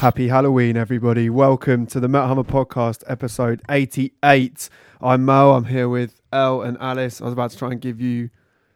[0.00, 1.28] Happy Halloween, everybody.
[1.28, 4.68] Welcome to the Metal Hammer Podcast, episode 88.
[5.00, 5.52] I'm Mo.
[5.54, 7.20] I'm here with Elle and Alice.
[7.20, 8.30] I was about to try and give you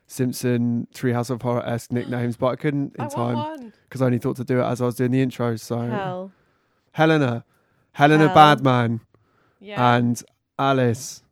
[0.08, 4.18] Simpson Treehouse of Horror esque nicknames, but I couldn't in I time because I only
[4.18, 5.54] thought to do it as I was doing the intro.
[5.54, 6.32] So, Hell.
[6.92, 7.44] Helena,
[7.92, 8.34] Helena Hell.
[8.34, 9.00] Badman,
[9.60, 9.96] Yeah.
[9.96, 10.20] and
[10.58, 11.22] Alice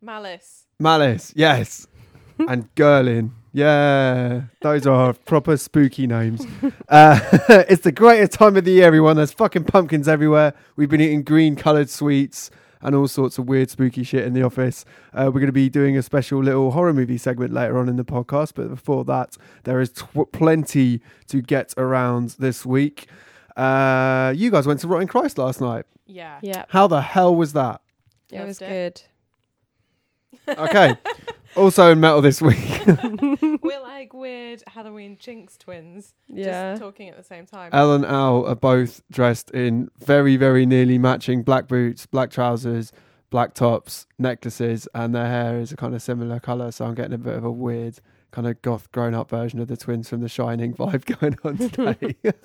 [0.00, 0.66] Malice.
[0.78, 1.86] Malice, yes,
[2.38, 3.32] and Gerlin.
[3.52, 6.46] Yeah, those are proper spooky names.
[6.88, 7.18] Uh,
[7.68, 9.16] it's the greatest time of the year, everyone.
[9.16, 10.54] There's fucking pumpkins everywhere.
[10.76, 14.42] We've been eating green coloured sweets and all sorts of weird, spooky shit in the
[14.42, 14.84] office.
[15.12, 17.96] Uh, we're going to be doing a special little horror movie segment later on in
[17.96, 23.08] the podcast, but before that, there is tw- plenty to get around this week.
[23.56, 25.84] Uh, you guys went to Rotting Christ last night.
[26.06, 26.38] Yeah.
[26.40, 27.80] Yeah, How the hell was that?
[28.30, 29.02] it was good.
[30.48, 30.94] Okay.
[31.56, 32.82] also in metal this week.
[33.62, 36.14] We're like weird Halloween jinx twins.
[36.28, 36.72] Yeah.
[36.72, 37.70] Just talking at the same time.
[37.72, 42.92] Elle and Al are both dressed in very, very nearly matching black boots, black trousers,
[43.30, 46.70] black tops, necklaces, and their hair is a kind of similar colour.
[46.72, 47.98] So I'm getting a bit of a weird
[48.30, 51.56] kind of goth grown up version of the twins from The Shining vibe going on
[51.56, 52.16] today.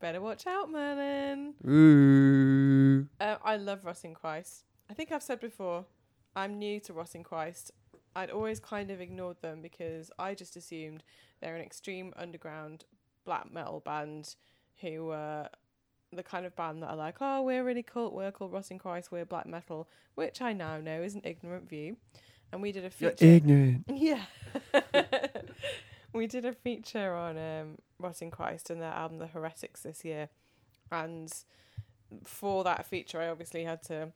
[0.00, 1.54] Better watch out, Merlin.
[1.68, 3.08] Ooh.
[3.20, 4.64] Uh, I love Rotting Christ.
[4.88, 5.86] I think I've said before,
[6.36, 7.72] I'm new to Rotting Christ.
[8.16, 11.02] I'd always kind of ignored them because I just assumed
[11.40, 12.84] they're an extreme underground
[13.24, 14.34] black metal band
[14.80, 15.48] who were
[16.12, 19.12] the kind of band that are like, oh, we're really cult, we're called Rotting Christ,
[19.12, 21.96] we're black metal, which I now know is an ignorant view.
[22.50, 23.26] And we did a You're feature.
[23.26, 23.84] ignorant.
[23.94, 24.22] Yeah.
[26.14, 30.30] we did a feature on um, Rotting Christ and their album The Heretics this year.
[30.90, 31.30] And
[32.24, 34.12] for that feature, I obviously had to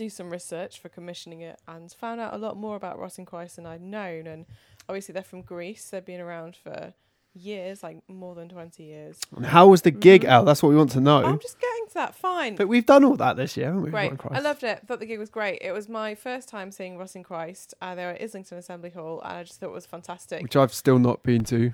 [0.00, 3.66] do some research for commissioning it and found out a lot more about Christ than
[3.66, 4.26] I'd known.
[4.26, 4.46] And
[4.88, 6.94] obviously, they're from Greece, they've been around for
[7.34, 9.20] years, like more than 20 years.
[9.36, 10.28] And how was the gig, Mhm.
[10.28, 10.44] Al?
[10.44, 11.22] That's what we want to know.
[11.22, 12.14] I'm just getting to that.
[12.14, 12.56] Fine.
[12.56, 13.90] but we've done all that this year, haven't we?
[13.90, 14.12] Great.
[14.30, 14.80] I loved it.
[14.86, 15.58] Thought the gig was great.
[15.62, 17.74] It was my first time seeing Rotting Christ.
[17.80, 20.42] Uh, they were at Islington Assembly Hall, and I just thought it was fantastic.
[20.42, 21.72] Which I've still not been to.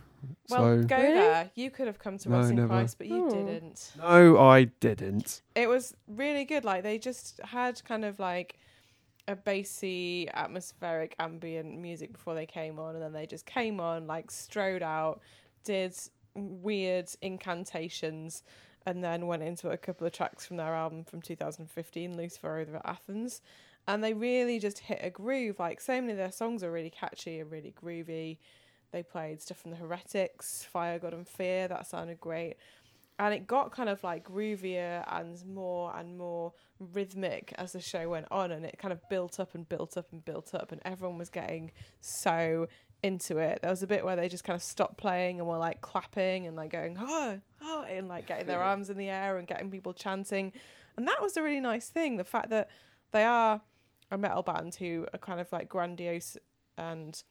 [0.51, 1.15] well, so go Really?
[1.15, 1.51] there.
[1.55, 2.69] You could have come to No, Rotting never.
[2.69, 3.31] Christ, but you Oh.
[3.31, 3.93] didn't.
[3.99, 5.43] no, I didn't.
[5.55, 6.65] It was really good.
[6.65, 8.59] Like they just had kind of like
[9.29, 14.07] a bassy, atmospheric, ambient music before they came on, and then they just came on,
[14.07, 15.21] like strode out,
[15.65, 15.95] did
[16.35, 18.43] weird incantations,
[18.87, 22.77] and then went into a couple of tracks from their album from 2015, Lucifer Over
[22.77, 23.43] at Athens.
[23.89, 25.59] And they really just hit a groove.
[25.59, 28.39] Like so many of their songs are really catchy and really groovy.
[28.93, 31.69] They played stuff from the Heretics, Fire, God, and Fear.
[31.69, 32.57] That sounded great
[33.19, 36.53] and it got kind of like groovier and more and more
[36.93, 40.13] rhythmic as the show went on and it kind of built up and built up
[40.13, 41.71] and built up and everyone was getting
[42.01, 42.69] so
[43.07, 45.59] into it there was a bit where they just kind of stopped playing and were
[45.59, 49.39] like clapping and like going oh oh and like getting their arms in the air
[49.39, 50.53] and getting people chanting
[50.97, 52.69] and that was a really nice thing the fact that
[53.13, 53.61] they are
[54.11, 56.37] a metal band who are kind of like grandiose
[56.79, 57.23] and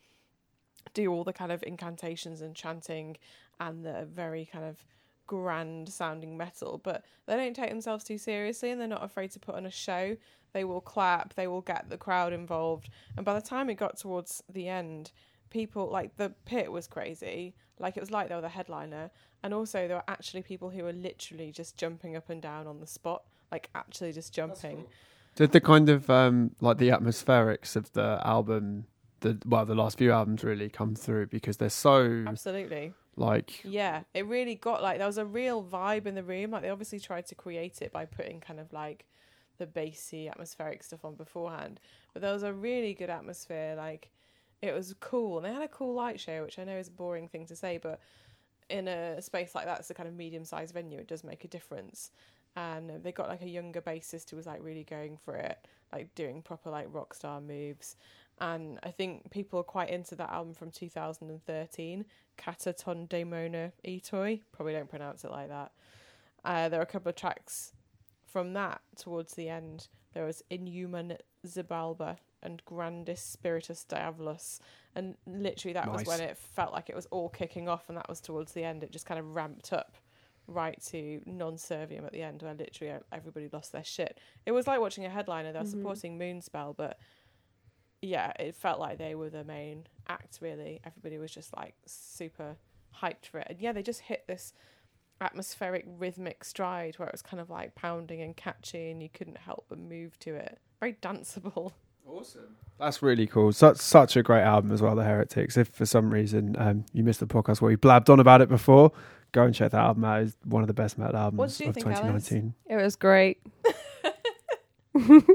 [0.93, 3.17] do all the kind of incantations and chanting
[3.59, 4.83] and the very kind of
[5.27, 9.39] grand sounding metal, but they don't take themselves too seriously and they're not afraid to
[9.39, 10.15] put on a show.
[10.53, 12.89] They will clap, they will get the crowd involved.
[13.17, 15.11] And by the time it got towards the end,
[15.49, 17.55] people like the pit was crazy.
[17.79, 19.11] Like it was like they were the headliner.
[19.43, 22.79] And also there were actually people who were literally just jumping up and down on
[22.79, 24.85] the spot, like actually just jumping.
[25.35, 28.85] Did the kind of um like the atmospherics of the album,
[29.19, 32.93] the well, the last few albums really come through because they're so Absolutely.
[33.17, 36.51] like Yeah, it really got like there was a real vibe in the room.
[36.51, 39.05] Like they obviously tried to create it by putting kind of like
[39.57, 41.79] the bassy atmospheric stuff on beforehand,
[42.13, 43.75] but there was a really good atmosphere.
[43.77, 44.09] Like
[44.61, 46.91] it was cool, and they had a cool light show, which I know is a
[46.91, 47.99] boring thing to say, but
[48.69, 50.99] in a space like that, it's a kind of medium-sized venue.
[50.99, 52.11] It does make a difference.
[52.55, 55.57] And they got like a younger bassist who was like really going for it,
[55.91, 57.97] like doing proper like rock star moves.
[58.39, 62.05] And I think people are quite into that album from 2013,
[62.37, 64.41] Cataton Daemona Etoi.
[64.51, 65.71] Probably don't pronounce it like that.
[66.43, 67.73] Uh, there are a couple of tracks
[68.25, 69.87] from that towards the end.
[70.13, 74.59] There was Inhuman Xibalba and Grandis Spiritus Diabolus.
[74.95, 78.07] And literally, that was when it felt like it was all kicking off, and that
[78.07, 78.83] was towards the end.
[78.83, 79.95] It just kind of ramped up
[80.47, 84.19] right to Non Serviam at the end, where literally everybody lost their shit.
[84.45, 85.51] It was like watching a headliner.
[85.51, 85.69] They were Mhm.
[85.71, 86.97] supporting Moonspell, but
[88.01, 90.79] yeah, it felt like they were the main act, really.
[90.85, 92.55] Everybody was just like super
[93.01, 93.47] hyped for it.
[93.49, 94.53] And yeah, they just hit this
[95.19, 99.37] atmospheric rhythmic stride where it was kind of like pounding and catchy and you couldn't
[99.37, 100.59] help but move to it.
[100.79, 101.73] Very danceable.
[102.07, 102.55] Awesome.
[102.79, 103.51] That's really cool.
[103.53, 105.57] Such such a great album as well, The Heretics.
[105.57, 108.49] If for some reason um, you missed the podcast where we blabbed on about it
[108.49, 108.91] before,
[109.31, 110.23] go and check that album out.
[110.23, 112.53] It's one of the best metal albums did you of 2019.
[112.67, 113.41] It was great.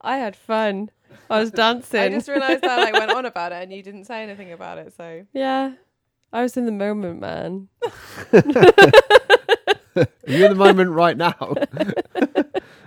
[0.00, 0.90] I had fun.
[1.30, 2.00] I was dancing.
[2.00, 4.52] I just realised that I like, went on about it and you didn't say anything
[4.52, 4.92] about it.
[4.96, 5.72] So yeah.
[6.32, 7.68] I was in the moment, man.
[9.94, 11.54] Are you in the moment right now?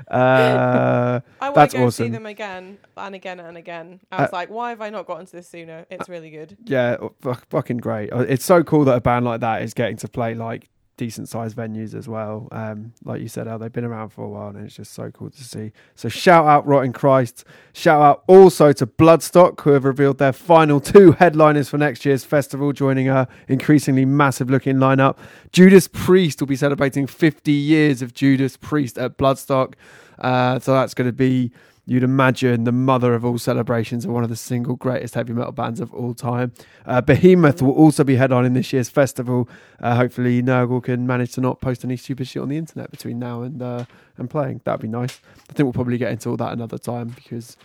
[0.10, 2.06] uh, I want to go awesome.
[2.06, 4.00] see them again and again and again.
[4.12, 5.86] I was like, why have I not gotten to this sooner?
[5.90, 6.58] It's really good.
[6.66, 8.12] yeah, fu- fucking great.
[8.14, 11.30] Uh, It's so cool that a band like that is getting to play like decent
[11.30, 12.48] sized venues as well.
[12.52, 15.12] Um, like you said, how they've been around for a while, and it's just so
[15.12, 15.72] cool to see.
[15.96, 17.44] So shout out Rotting Christ.
[17.74, 22.24] Shout out also to Bloodstock, who have revealed their final two headliners for next year's
[22.24, 25.18] festival, joining a increasingly massive looking lineup.
[25.52, 29.74] Judas Priest will be celebrating 50 years of Judas Priest at Bloodstock.
[30.20, 31.52] Uh, so that's going to be,
[31.86, 35.52] you'd imagine, the mother of all celebrations of one of the single greatest heavy metal
[35.52, 36.54] bands of all time.
[36.86, 39.48] Uh, Behemoth will also be headlining this year's festival.
[39.80, 43.20] Uh, hopefully, Nergal can manage to not post any stupid shit on the internet between
[43.20, 43.86] now and uh,
[44.18, 44.62] and playing.
[44.64, 45.20] That'd be nice.
[45.50, 47.58] I think we'll probably get into all that another time because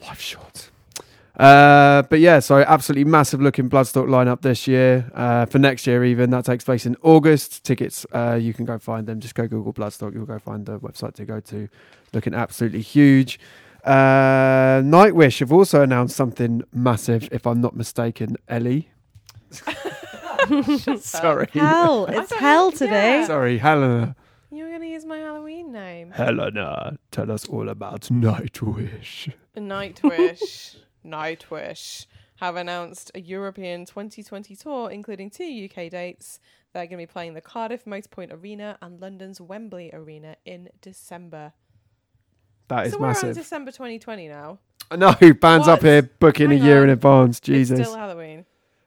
[0.00, 0.70] life's short.
[1.38, 5.08] Uh, but yeah, so absolutely massive looking Bloodstock lineup this year.
[5.14, 7.62] Uh, for next year, even that takes place in August.
[7.64, 9.20] Tickets, uh, you can go find them.
[9.20, 10.14] Just go Google Bloodstock.
[10.14, 11.68] You'll go find the website to go to.
[12.12, 13.38] Looking absolutely huge.
[13.84, 18.36] Uh, Nightwish have also announced something massive, if I'm not mistaken.
[18.48, 18.90] Ellie,
[20.98, 22.06] sorry, Hell.
[22.06, 22.78] It's thought- hell yeah.
[22.78, 23.24] today.
[23.26, 24.16] sorry, Helena.
[24.50, 26.10] You're going to use my Halloween name.
[26.10, 29.32] Helena, tell us all about Nightwish.
[29.56, 30.76] Nightwish.
[31.08, 32.06] Nightwish
[32.36, 36.38] have announced a European 2020 tour, including two UK dates.
[36.72, 41.52] They're going to be playing the Cardiff Motorpoint Arena and London's Wembley Arena in December.
[42.68, 43.34] That is so we're on massive.
[43.34, 44.58] December 2020 now.
[44.96, 47.40] No, bands up here booking Hang a year in advance.
[47.40, 47.78] Jesus.
[47.78, 48.44] It's still Halloween.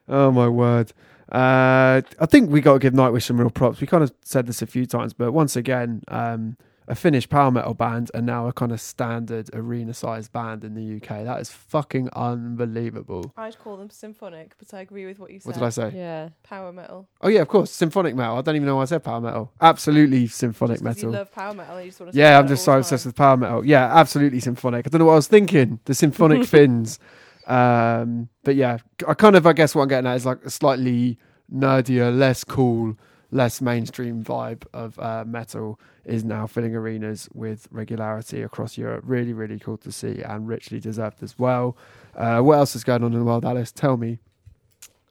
[0.08, 0.92] Oh my word.
[1.30, 3.80] Uh, I think we got to give Nightwish some real props.
[3.80, 6.56] We kind of said this a few times, but once again, um,
[6.92, 10.74] a Finnish power metal band and now a kind of standard arena sized band in
[10.74, 11.24] the UK.
[11.24, 13.32] That is fucking unbelievable.
[13.34, 15.46] I'd call them symphonic, but I agree with what you said.
[15.46, 15.92] What did I say?
[15.96, 16.28] Yeah.
[16.42, 17.08] Power metal.
[17.22, 18.36] Oh yeah, of course, symphonic metal.
[18.36, 19.50] I don't even know why I said power metal.
[19.58, 21.10] Absolutely symphonic Just 'cause metal.
[21.12, 21.80] You love power metal.
[21.80, 23.64] You just want to Yeah, I'm just so obsessed with power metal.
[23.64, 24.86] Yeah, absolutely symphonic.
[24.86, 25.80] I don't know what I was thinking.
[25.86, 26.98] The symphonic fins.
[27.46, 28.76] Um, but yeah,
[29.08, 31.18] I kind of, I guess what I'm getting at is like a slightly
[31.52, 32.96] nerdier, less cool,
[33.32, 39.02] less mainstream vibe of uh, metal is now filling arenas with regularity across Europe.
[39.06, 41.76] Really, really cool to see and richly deserved as well.
[42.14, 43.72] Uh, what else is going on in the world, Alice?
[43.72, 44.18] Tell me.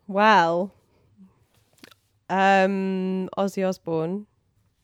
[0.07, 0.71] Well,
[2.29, 4.27] um, Ozzy Osbourne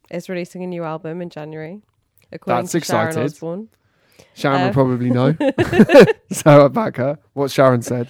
[0.09, 1.81] is releasing a new album in January.
[2.31, 3.25] According That's to Sharon excited.
[3.31, 3.69] Osbourne.
[4.33, 5.35] Sharon will Um, probably know.
[6.31, 7.19] so I back her.
[7.33, 8.09] What Sharon said.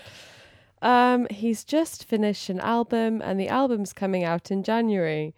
[0.88, 5.36] Um, he's just finished an album, and the album's coming out in January.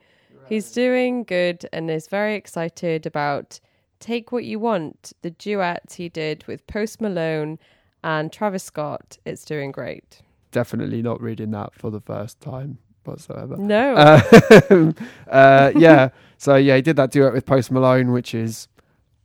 [0.48, 3.60] He's doing good and is very excited about
[4.00, 7.58] "Take What You Want," the duet he did with Post Malone
[8.04, 9.18] and Travis Scott.
[9.26, 10.22] It's doing great.
[10.52, 13.58] Definitely not reading that for the first time whatsoever.
[13.58, 14.92] No, Uh,
[15.32, 16.10] uh, yeah.
[16.38, 18.70] So yeah, he did that duet with Post Malone, which is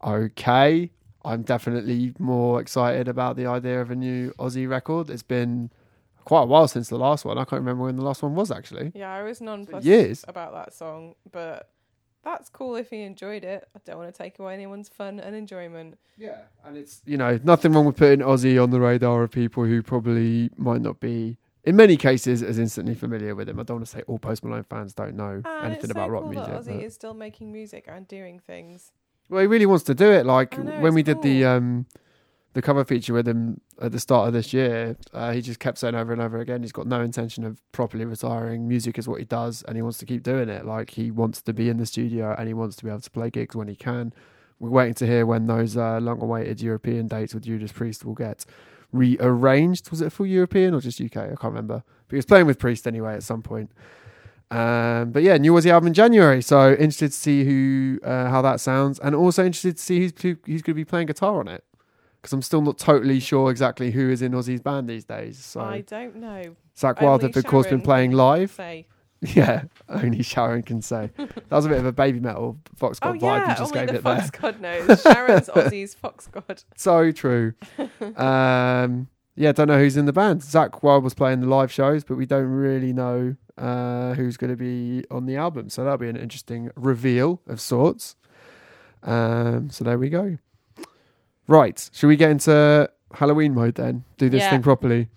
[0.02, 0.90] okay.
[1.24, 5.10] I'm definitely more excited about the idea of a new Ozzy record.
[5.10, 5.70] It's been
[6.24, 7.36] quite a while since the last one.
[7.38, 8.92] I can't remember when the last one was actually.
[8.94, 10.24] Yeah, I was nonplussed years.
[10.28, 11.70] about that song, but
[12.24, 13.68] that's cool if he enjoyed it.
[13.76, 15.98] I don't want to take away anyone's fun and enjoyment.
[16.16, 19.64] Yeah, and it's you know nothing wrong with putting Ozzy on the radar of people
[19.64, 21.36] who probably might not be.
[21.64, 23.58] In many cases, as instantly familiar with him.
[23.58, 26.08] I don't want to say all Post Malone fans don't know And anything it's about
[26.08, 26.52] so rock cool music.
[26.52, 28.92] that Ozzy but- is still making music and doing things.
[29.30, 30.26] Well, he really wants to do it.
[30.26, 31.86] Like know, when it's we did the um
[32.54, 35.76] the cover feature with him at the start of this year, uh, he just kept
[35.76, 38.66] saying over and over again he's got no intention of properly retiring.
[38.66, 40.64] Music is what he does, and he wants to keep doing it.
[40.64, 43.10] Like he wants to be in the studio and he wants to be able to
[43.10, 44.14] play gigs when he can.
[44.60, 48.46] We're waiting to hear when those uh, long-awaited European dates with Judas Priest will get
[48.92, 49.90] rearranged.
[49.90, 51.16] Was it full European or just UK?
[51.16, 51.82] I can't remember.
[52.06, 53.72] But he was playing with Priest anyway at some point.
[54.52, 56.40] Um, but yeah, new Ozzy album in January.
[56.40, 60.12] So interested to see who uh, how that sounds, and also interested to see who's
[60.22, 61.64] who's going to be playing guitar on it.
[62.24, 65.36] Because I'm still not totally sure exactly who is in Ozzy's band these days.
[65.36, 66.56] So I don't know.
[66.74, 68.50] Zakk Wylde Only have of course been playing live.
[68.50, 68.86] Say.
[69.20, 71.10] Yeah, only Sharon can say.
[71.16, 73.88] that was a bit of a Babymetal Foxcott Oh vibe yeah, you just only gave
[73.88, 74.16] the it there.
[74.16, 75.02] Fox God knows.
[75.02, 76.62] Sharon's Ozzy's Fox God.
[76.76, 77.54] So true.
[78.16, 80.40] um, yeah, don't know who's in the band.
[80.40, 84.50] Zakk Wylde was playing the live shows, but we don't really know uh, who's going
[84.50, 85.70] to be on the album.
[85.70, 88.16] So that'll be an interesting reveal of sorts.
[89.02, 90.38] Um, so there we go.
[91.46, 94.04] Right, should we get into Halloween mode then?
[94.18, 94.50] Do this Yeah.
[94.50, 95.08] thing properly.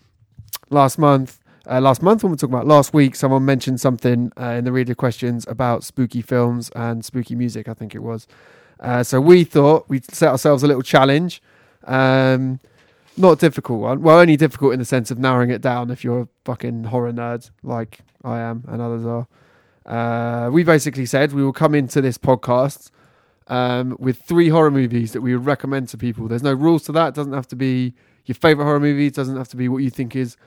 [0.70, 3.16] Last month, uh, last month when we were talking about last week.
[3.16, 7.68] Someone mentioned something uh, in the reader questions about spooky films and spooky music.
[7.70, 8.28] I think it was.
[8.80, 11.42] Uh, so we thought we'd set ourselves a little challenge.
[11.86, 12.60] Um,
[13.16, 14.02] not a difficult one.
[14.02, 17.12] Well, only difficult in the sense of narrowing it down if you're a fucking horror
[17.12, 19.28] nerd like I am and others are.
[19.86, 22.92] Uh, we basically said we will come into this podcast
[23.48, 26.28] um, with three horror movies that we would recommend to people.
[26.28, 27.10] There's no rules to that.
[27.10, 27.94] It doesn't have to be
[28.26, 29.08] your favorite horror movie.
[29.08, 30.38] It doesn't have to be what you think is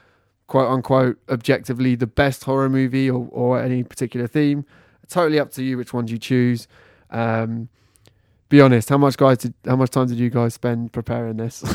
[0.47, 4.65] quote unquote objectively the best horror movie or, or any particular theme.
[5.09, 6.69] Totally up to you which ones you choose.
[7.11, 7.69] Um,
[8.49, 11.65] be honest, how much guys did how much time did you guys spend preparing this?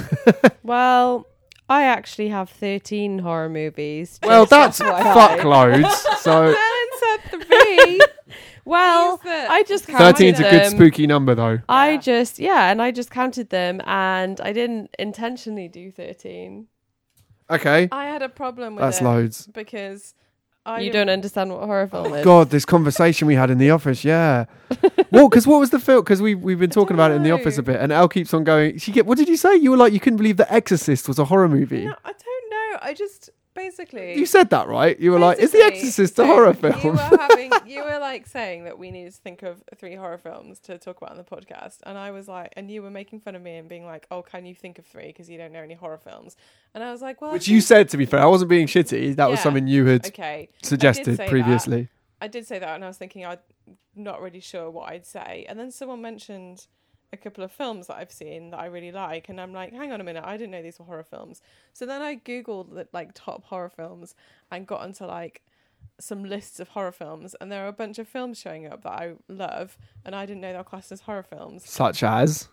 [0.64, 1.28] Well,
[1.70, 4.20] I actually have 13 horror movies.
[4.24, 5.96] well, that's fuck loads.
[6.22, 8.02] So Helen said three.
[8.66, 11.60] Well, Use the- I just counted 13's a good spooky number though.
[11.70, 16.68] I just yeah, and I just counted them, and I didn't intentionally do 13.
[17.50, 19.46] Okay, I had a problem with that's it loads.
[19.48, 20.16] because
[20.66, 22.26] I you don't understand what horror film is.
[22.26, 24.46] God, this conversation we had in the office, yeah.
[25.12, 26.02] well, because what was the film?
[26.04, 27.66] Because we we've been talking about it in the office a know.
[27.74, 28.80] bit, and Elle keeps on going.
[28.80, 29.06] She get.
[29.06, 29.56] What did you say?
[29.56, 31.86] You were like, you couldn't believe The Exorcist was a horror movie.
[31.86, 32.80] No, I don't know.
[32.82, 35.00] I just basically You said that right.
[35.00, 36.96] You were like, is The Exorcist a horror You film?
[36.96, 40.60] were having, you were like saying that we needed to think of three horror films
[40.60, 43.36] to talk about on the podcast, and I was like, and you were making fun
[43.36, 45.62] of me and being like, "Oh, can you think of three because you don't know
[45.62, 46.36] any horror films?"
[46.74, 49.16] And I was like, "Well, Which you said to be fair, I wasn't being shitty.
[49.16, 51.30] That was something you had okay." suggested that.
[51.30, 51.90] previously.
[52.22, 53.40] I did say that, and I was thinking I'm
[53.96, 56.68] not really sure what I'd say, and then someone mentioned
[57.16, 59.92] a couple of films that I've seen that I really like, and I'm like, hang
[59.92, 61.42] on a minute, I didn't know these were horror films.
[61.74, 64.16] So then I googled the, like top horror films
[64.52, 65.42] and got onto like
[66.00, 68.92] some lists of horror films, and there are a bunch of films showing up that
[68.92, 71.68] I love, and I didn't know they were classed as horror films.
[71.70, 72.50] Such as.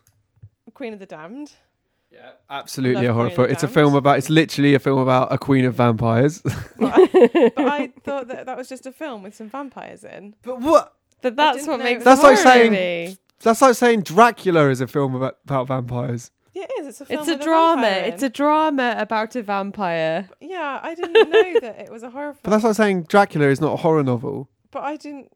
[0.74, 1.52] Queen of the Damned.
[2.10, 3.50] Yeah, absolutely a horror film.
[3.50, 4.18] It's a film about.
[4.18, 6.42] It's literally a film about a queen of vampires.
[6.78, 10.34] But I, but I thought that that was just a film with some vampires in.
[10.42, 10.94] but what?
[11.22, 13.16] But that's what know makes it it was That's like saying- movie.
[13.42, 16.30] That's like saying Dracula is a film about, about vampires.
[16.54, 16.86] Yeah, it is.
[16.88, 17.20] It's a film.
[17.20, 17.82] It's a with drama.
[17.82, 20.28] vampire It's a drama about a vampire.
[20.40, 22.40] Yeah, I didn't know that it was a horror film.
[22.42, 24.48] But that's like saying Dracula is not a horror novel.
[24.70, 25.32] but I didn't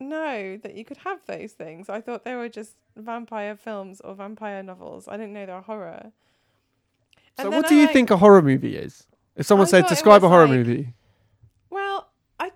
[0.00, 1.88] know that you could have those things.
[1.88, 5.06] I thought they were just vampire films or vampire novels.
[5.08, 6.12] I didn't know they were horror.
[7.38, 9.06] So And what do I, you like- think a horror movie is?
[9.36, 10.94] If someone I said thought it describe a was horror like- movie.
[11.70, 12.08] Well,
[12.40, 12.50] I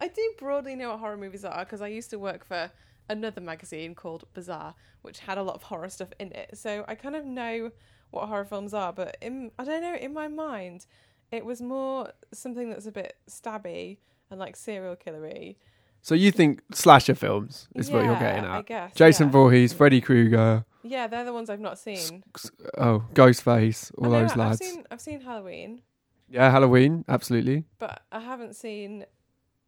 [0.00, 2.70] I do broadly know what horror movies are because I used to work for
[3.08, 6.56] another magazine called Bazaar, which had a lot of horror stuff in it.
[6.58, 7.70] So I kind of know
[8.10, 10.86] what horror films are, but in I don't know, in my mind,
[11.32, 13.98] it was more something that's a bit stabby
[14.30, 15.56] and like serial killery.
[16.02, 18.94] So you think slasher films is what you're Yeah, getting I guess.
[18.94, 19.32] Jason yeah.
[19.32, 22.22] Voorhees, Freddy Krueger, Yeah, they're the ones I've not seen.
[22.78, 24.60] oh Ghostface, all know, those lads.
[24.62, 25.82] I've seen I've seen Halloween,
[26.28, 27.64] Yeah, Halloween, absolutely.
[27.80, 29.04] but I haven't seen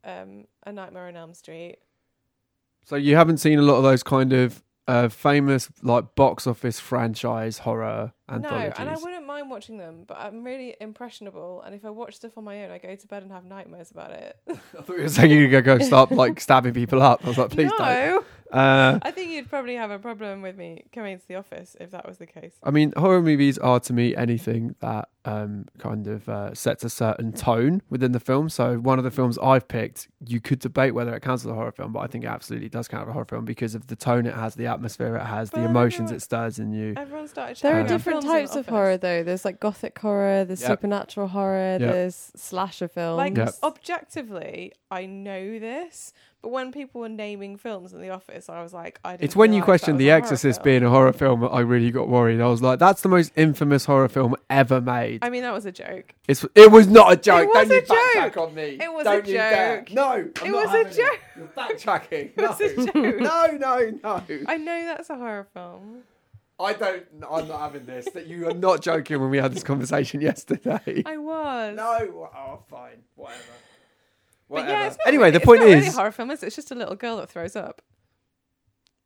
[0.04, 1.78] um, A Nightmare on Elm Street.
[2.88, 6.80] So you haven't seen a lot of those kind of uh, famous like box office
[6.80, 8.14] franchise horror.
[8.31, 12.17] No, and I wouldn't mind watching them, but I'm really impressionable, and if I watch
[12.17, 14.37] stuff on my own, I go to bed and have nightmares about it.
[14.49, 17.25] I thought you were saying you could go start like stabbing people up.
[17.25, 17.81] I was like, please don't.
[17.81, 21.77] no, Uh, I think you'd probably have a problem with me coming to the office
[21.81, 22.55] if that was the case.
[22.63, 26.89] I mean, horror movies are to me anything that um, kind of uh, sets a
[26.89, 28.49] certain tone within the film.
[28.49, 31.55] So, one of the films I've picked, you could debate whether it counts as a
[31.55, 33.87] horror film, but I think it absolutely does count as a horror film because of
[33.89, 36.95] the tone it has, the atmosphere it has, the emotions everyone- it stirs in you.
[36.97, 37.59] Everyone started.
[37.59, 39.23] There Uh, are shouting different films in the types of horror, though.
[39.23, 40.71] There's like gothic horror, there's Yep.
[40.71, 41.81] supernatural horror, Yep.
[41.81, 43.17] there's slasher films.
[43.19, 43.55] Like Yep.
[43.63, 48.73] objectively, I know this, but when people were naming films in the office, I was
[48.73, 49.13] like, I.
[49.13, 50.65] Didn't It's when you realise that question was The a horror Exorcist film.
[50.65, 52.41] being a horror film that I really got worried.
[52.41, 55.19] I was like, that's the most infamous horror film ever made.
[55.25, 56.15] I mean, that was a joke.
[56.29, 57.43] It's, it was not a joke.
[57.43, 58.35] It was Don't you a joke.
[58.35, 58.79] backtrack on me.
[58.81, 59.79] It was Don't a you dare.
[59.81, 59.93] joke.
[59.93, 60.97] No, I'm It not was a having it.
[60.97, 61.21] joke.
[61.37, 62.31] You're backtracking.
[62.37, 62.87] It was a No.
[62.87, 63.21] joke.
[63.21, 64.23] No, no, no.
[64.47, 66.03] I know that's a horror film.
[66.61, 67.05] I don't.
[67.31, 68.09] I'm not having this.
[68.15, 71.03] That you are not joking when we had this conversation yesterday.
[71.07, 71.77] I was.
[71.77, 72.31] No.
[72.35, 73.03] Oh, fine.
[73.15, 73.43] Whatever.
[74.49, 74.71] Whatever.
[74.71, 76.43] yeah, anyway, really, the it's point not really is, a horror film, is?
[76.43, 77.83] It's just a little girl that throws up.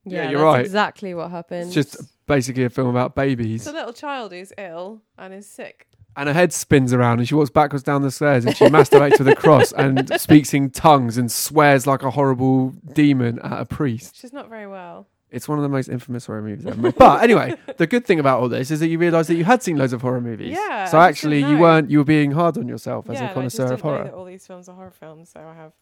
[0.05, 0.65] Yeah, yeah, you're that's right.
[0.65, 1.77] exactly what happens.
[1.77, 3.63] it's just basically a film about babies.
[3.63, 5.87] It's a little child who's ill and is sick.
[6.17, 9.19] and her head spins around and she walks backwards down the stairs and she masturbates
[9.19, 13.65] with a cross and speaks in tongues and swears like a horrible demon at a
[13.65, 14.17] priest.
[14.17, 15.07] She's not very well.
[15.33, 16.95] It's one of the most infamous horror movies ever made.
[16.99, 19.63] But anyway, the good thing about all this is that you realise that you had
[19.63, 20.53] seen loads of horror movies.
[20.53, 21.91] Yeah, So I actually, you weren't.
[21.91, 24.05] You were being hard on yourself as yeah, a and I just connoisseur of horror.
[24.05, 25.73] that all these films are horror films, so I have.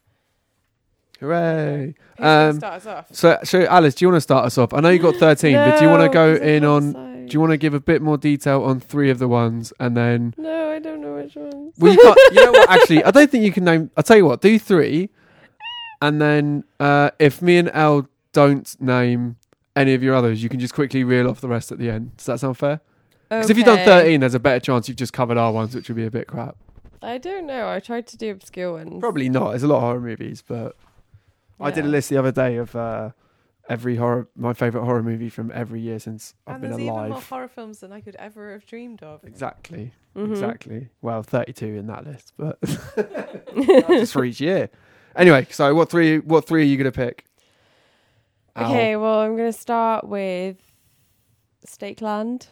[1.19, 1.93] Hooray!
[2.17, 3.07] Um, start us off?
[3.11, 4.73] So, so Alice, do you want to start us off?
[4.73, 6.93] I know you got thirteen, but do you want to No, go in on?
[7.27, 9.95] Do you want to give a bit more detail on three of the ones, and
[9.95, 11.75] then No, I don't know which ones.
[11.77, 12.69] well, you, can't, you know what?
[12.69, 13.91] Actually, I don't think you can name.
[13.95, 14.41] I'll tell you what.
[14.41, 15.09] Do three,
[16.01, 19.35] and then uh, if me and Elle don't name
[19.75, 22.15] any of your others, you can just quickly reel off the rest at the end.
[22.17, 22.81] Does that sound fair?
[23.29, 25.87] Because if you've done thirteen, there's a better chance you've just covered our ones, which
[25.87, 26.57] would be a bit crap.
[27.01, 27.69] I don't know.
[27.69, 28.99] I tried to do obscure ones.
[28.99, 29.49] Probably not.
[29.51, 30.75] There's a lot of horror movies, but
[31.59, 33.11] I did a list the other day of uh,
[33.69, 37.09] every horror, my favorite horror movie from every year since I've and been there's even
[37.09, 39.23] more horror films than I could ever have dreamed of.
[39.23, 39.93] Exactly.
[40.15, 40.31] Mhm.
[40.31, 40.89] Exactly.
[41.01, 42.59] Well, 32 in that list, but
[43.87, 44.69] just for each year.
[45.15, 46.19] Anyway, so what three?
[46.19, 47.25] What three are you gonna pick?
[48.55, 48.71] Al?
[48.71, 50.57] Okay, well, I'm going to start with
[51.65, 52.47] Stake Land.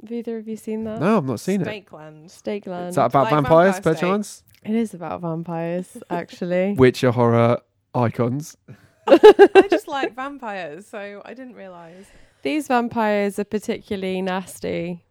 [0.00, 1.00] Have either of you seen that?
[1.00, 1.66] No, I've not seen it.
[1.66, 2.30] Snakeland.
[2.30, 2.90] Stake Land.
[2.90, 4.06] Is that about Like vampires, Vampire per State.
[4.06, 4.42] chance?
[4.64, 6.74] It is about vampires, actually.
[6.74, 7.58] Which are horror
[7.94, 8.56] icons?
[9.08, 12.06] I just like vampires, so I didn't realise.
[12.42, 15.02] These vampires are particularly nasty.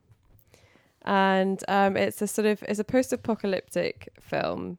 [1.03, 4.77] And um, it's a sort of it's a post-apocalyptic film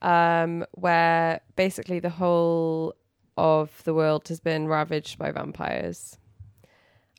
[0.00, 2.94] um, where basically the whole
[3.40, 6.18] of the world has been ravaged by vampires,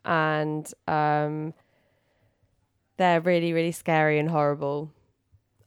[0.06, 1.54] and um,
[2.98, 4.92] they're really really scary and horrible,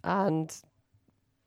[0.02, 0.54] and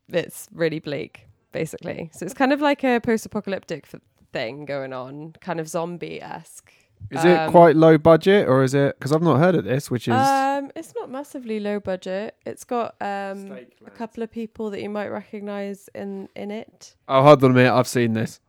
[0.09, 2.09] it's really bleak basically.
[2.13, 3.87] So it's kind of like a post-apocalyptic
[4.31, 6.71] thing going on, kind of zombie esque.
[7.09, 8.95] Is it Um, quite low budget, or is it?
[8.97, 12.35] Because I've not heard of this, which is Um, it's not massively low budget.
[12.45, 13.51] It's got um
[13.85, 16.95] a couple of people that you might recognise in in it.
[17.07, 17.73] oh, hold on a minute.
[17.73, 18.39] I've seen this.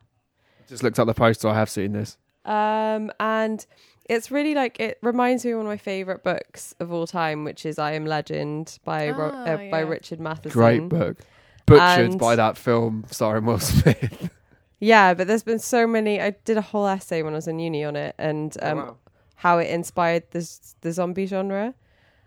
[0.68, 1.48] Just looked up the poster.
[1.48, 2.16] I have seen this.
[2.44, 3.64] Um, and
[4.08, 7.44] it's really like it reminds me of one of my favourite books of all time,
[7.44, 9.88] which is I Am Legend by Ro- Ah, uh, by yeah.
[9.88, 10.50] Richard Matheson.
[10.52, 11.18] Great book.
[11.66, 14.30] Butchered And- by that film starring Will Smith.
[14.80, 16.20] Yeah, but there's been so many.
[16.20, 18.94] I did a whole essay when I was in uni on it, and Oh, um,
[19.34, 21.74] how it inspired this the zombie genre.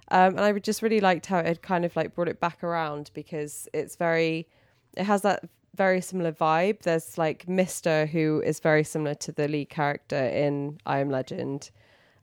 [0.09, 2.41] Um, and I would just really liked how it had kind of like brought it
[2.41, 4.49] back around because it's very,
[4.97, 6.81] it has that very similar vibe.
[6.81, 11.71] There's like Mister who is very similar to the lead character in I Am Legend.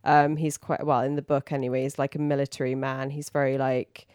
[0.04, 1.82] Um, he's quite well in the book anyway.
[1.82, 3.10] He's like a military man.
[3.10, 4.06] He's very like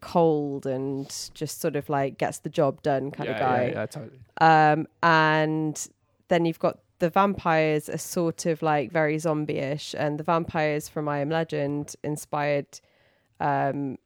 [0.00, 3.64] cold and just sort of like gets the job done kind yeah, of guy.
[3.66, 4.20] Yeah, yeah, totally.
[4.40, 5.88] Um, and
[6.28, 11.08] then you've got the vampires are sort of like very zombie-ish, and the vampires from
[11.08, 12.80] I Am Legend inspired
[13.40, 13.98] um,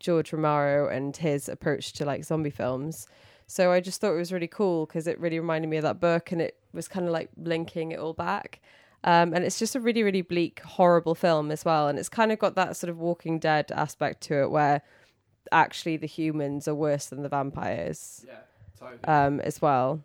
[0.00, 3.06] George Romero and his approach to like zombie films.
[3.46, 6.00] So I just thought it was really cool because it really reminded me of that
[6.00, 8.60] book, and it was kind of like linking it all back.
[9.02, 11.88] Um, and it's just a really, really bleak, horrible film as well.
[11.88, 14.82] And it's kind of got that sort of Walking Dead aspect to it, where
[15.52, 18.34] actually the humans are worse than the vampires Yeah,
[18.78, 19.04] totally.
[19.04, 20.04] um, as well.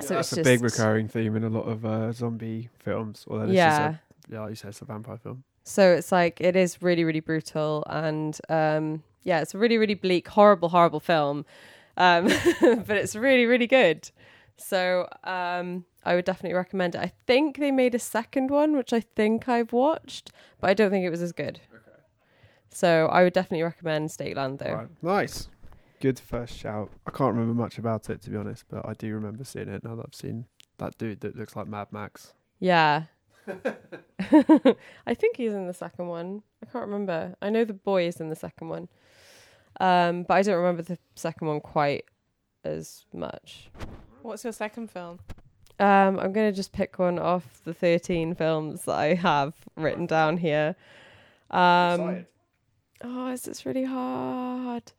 [0.00, 3.24] so that's it's a big recurring theme in a lot of uh, zombie films.
[3.28, 3.90] Although this yeah.
[3.90, 4.00] is a,
[4.34, 5.44] yeah, like you said, it's a vampire film.
[5.70, 9.94] So it's like it is really, really brutal, and um, yeah, it's a really, really
[9.94, 11.46] bleak, horrible, horrible film,
[11.96, 12.24] um,
[12.60, 14.10] but it's really, really good.
[14.56, 17.00] So um, I would definitely recommend it.
[17.00, 20.90] I think they made a second one, which I think I've watched, but I don't
[20.90, 21.60] think it was as good.
[22.70, 24.74] So I would definitely recommend Stake Land, though.
[24.74, 24.88] Right.
[25.02, 25.48] Nice.
[26.00, 26.90] Good first shout.
[27.06, 29.84] I can't remember much about it to be honest, but I do remember seeing it
[29.84, 30.46] now that I've seen
[30.78, 32.34] that dude that looks like Mad Max.
[32.58, 33.04] Yeah.
[35.06, 36.42] I think he's in the second one.
[36.62, 37.34] I can't remember.
[37.40, 38.88] I know the boy is in the second one.
[39.80, 42.04] Um, but I don't remember the second one quite
[42.64, 43.70] as much.
[44.22, 45.18] What's your second film?
[45.78, 50.36] Um, I'm gonna just pick one off the 13 films that I have written down
[50.36, 50.76] here.
[51.50, 52.26] Um,
[53.02, 54.92] oh, is this really hard?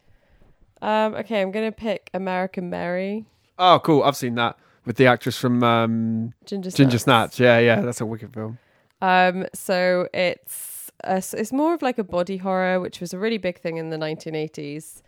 [0.82, 3.26] Um, okay, I'm gonna pick American Mary.
[3.60, 4.02] Oh, cool.
[4.02, 6.98] I've seen that with the actress from um, Ginger Ginger.
[6.98, 7.40] Snaps.
[7.40, 8.58] Yeah, yeah, that's a wicked film.
[9.02, 13.38] Um, so it's a, it's more of like a body horror, which was a really
[13.38, 15.02] big thing in the 1980s.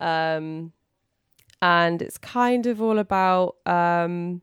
[0.00, 0.72] Um,
[1.62, 4.42] and it's kind of all about um,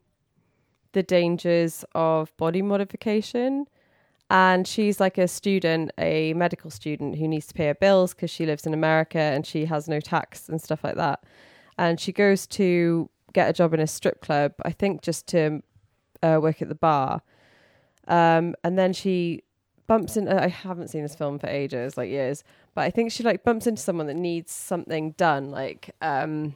[0.92, 3.66] the dangers of body modification.
[4.30, 8.30] And she's like a student, a medical student who needs to pay her bills because
[8.30, 11.22] she lives in America and she has no tax and stuff like that.
[11.78, 15.62] And she goes to get a job in a strip club, I think just to
[16.22, 17.20] uh, work at the bar.
[18.08, 19.42] Um, and then she
[19.86, 22.42] bumps into, I haven't seen this film for ages, like years,
[22.74, 25.50] but I think she like bumps into someone that needs something done.
[25.50, 26.54] Like, um,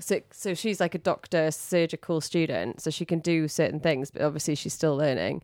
[0.00, 4.22] so, so she's like a doctor, surgical student, so she can do certain things, but
[4.22, 5.42] obviously she's still learning.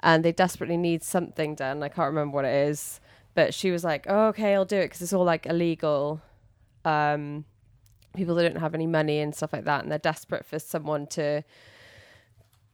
[0.00, 1.82] And they desperately need something done.
[1.82, 3.00] I can't remember what it is,
[3.34, 6.20] but she was like, oh, okay, I'll do it because it's all like illegal.
[6.84, 7.44] Um,
[8.18, 11.06] people that don't have any money and stuff like that, and they're desperate for someone
[11.08, 11.42] to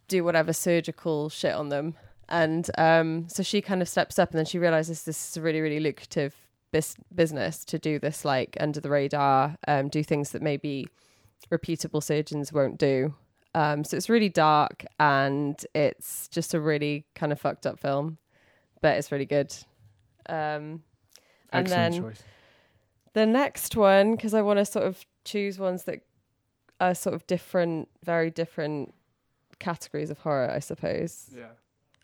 [0.09, 1.95] do whatever surgical shit on them.
[2.29, 5.43] And um, so she kind of steps up, and then she realizes this is a
[5.43, 6.35] really, really lucrative
[6.73, 10.89] bis- business to do this like under the radar, um, do things that maybe
[11.51, 13.15] reputable surgeons won't do.
[13.55, 18.19] Um, so it's really dark, and it's just a really kind of fucked up film,
[18.81, 19.55] but it's really good.
[20.29, 20.83] Um,
[21.53, 22.23] and Excellent then choice.
[23.15, 26.01] The next one, because I want to sort of choose ones that
[26.81, 28.93] are sort of different, very different
[29.59, 31.31] categories of horror, I suppose.
[31.35, 31.47] Yeah.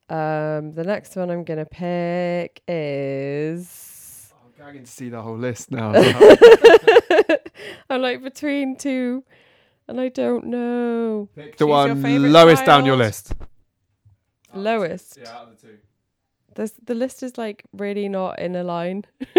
[0.09, 5.71] Um, the next one I'm gonna pick is I'm gagging to see the whole list
[5.71, 5.93] now.
[7.91, 9.23] I'm like between two,
[9.87, 12.97] and I don't know Pick the the Choose your one one favourite lowest down your
[12.97, 13.07] child.
[13.07, 13.33] list.
[14.55, 15.19] lowest.
[15.21, 15.79] Yeah, out of the two.
[16.57, 19.05] There's, the list is like really not in a line.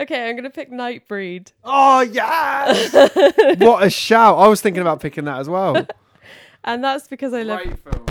[0.00, 1.52] okay, I'm gonna pick Nightbreed.
[1.64, 2.92] Oh yes!
[3.58, 4.38] what a shout!
[4.38, 5.86] I was thinking about picking that as well.
[6.64, 7.60] and that's because I love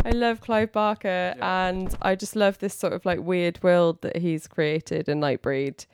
[0.06, 1.68] I love Clive Barker Yeah.
[1.70, 5.86] and I just love this sort of like weird world that he's created in Nightbreed.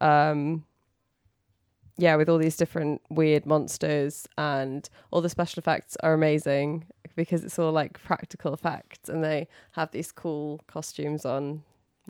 [0.00, 0.64] Um
[1.98, 7.44] yeah, with all these different weird monsters and all the special effects are amazing because
[7.44, 11.62] it's all like practical effects and they have these cool costumes on.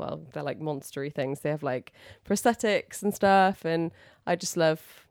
[0.02, 1.40] Well, they're like monstery things.
[1.40, 1.92] They have like
[2.28, 3.92] prosthetics and stuff and
[4.26, 5.06] I just love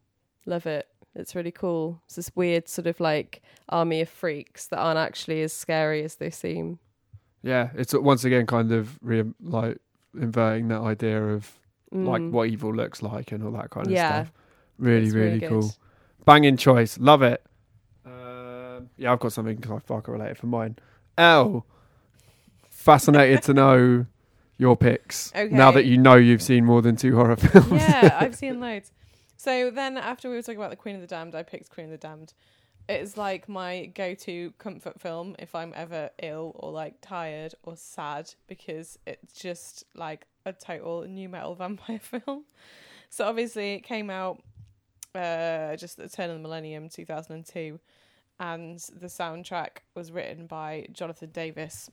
[0.46, 0.88] love it.
[1.16, 2.02] It's really cool.
[2.06, 6.16] It's this weird sort of like army of freaks that aren't actually as scary as
[6.16, 6.80] they seem.
[7.42, 9.78] Yeah, it's once again kind of re- like
[10.14, 11.50] inverting that idea of
[11.94, 12.32] like Mm.
[12.32, 14.24] what evil looks like and all that kind of Yeah.
[14.24, 14.34] stuff.
[14.78, 15.50] Really, It's really, good.
[15.50, 15.72] cool.
[16.26, 16.98] Banging choice.
[17.00, 17.42] Love it.
[18.06, 20.78] Um, yeah, I've got something Clive Barker related for mine.
[21.18, 21.66] L.
[22.70, 24.06] Fascinated to know
[24.58, 25.54] your picks okay.
[25.54, 27.72] now that you know you've seen more than two horror films.
[27.72, 28.92] yeah, I've seen loads.
[29.38, 31.86] So then after we were talking about the Queen of the Damned, I picked Queen
[31.86, 32.34] of the Damned.
[32.88, 38.34] It's like my go-to comfort film if I'm ever ill or like tired or sad
[38.48, 42.46] because it's just like a total new metal vampire film.
[43.10, 44.44] So obviously it came out
[45.14, 47.80] uh just at the turn of the millennium 2002
[48.40, 51.90] and the soundtrack was written by Jonathan Davis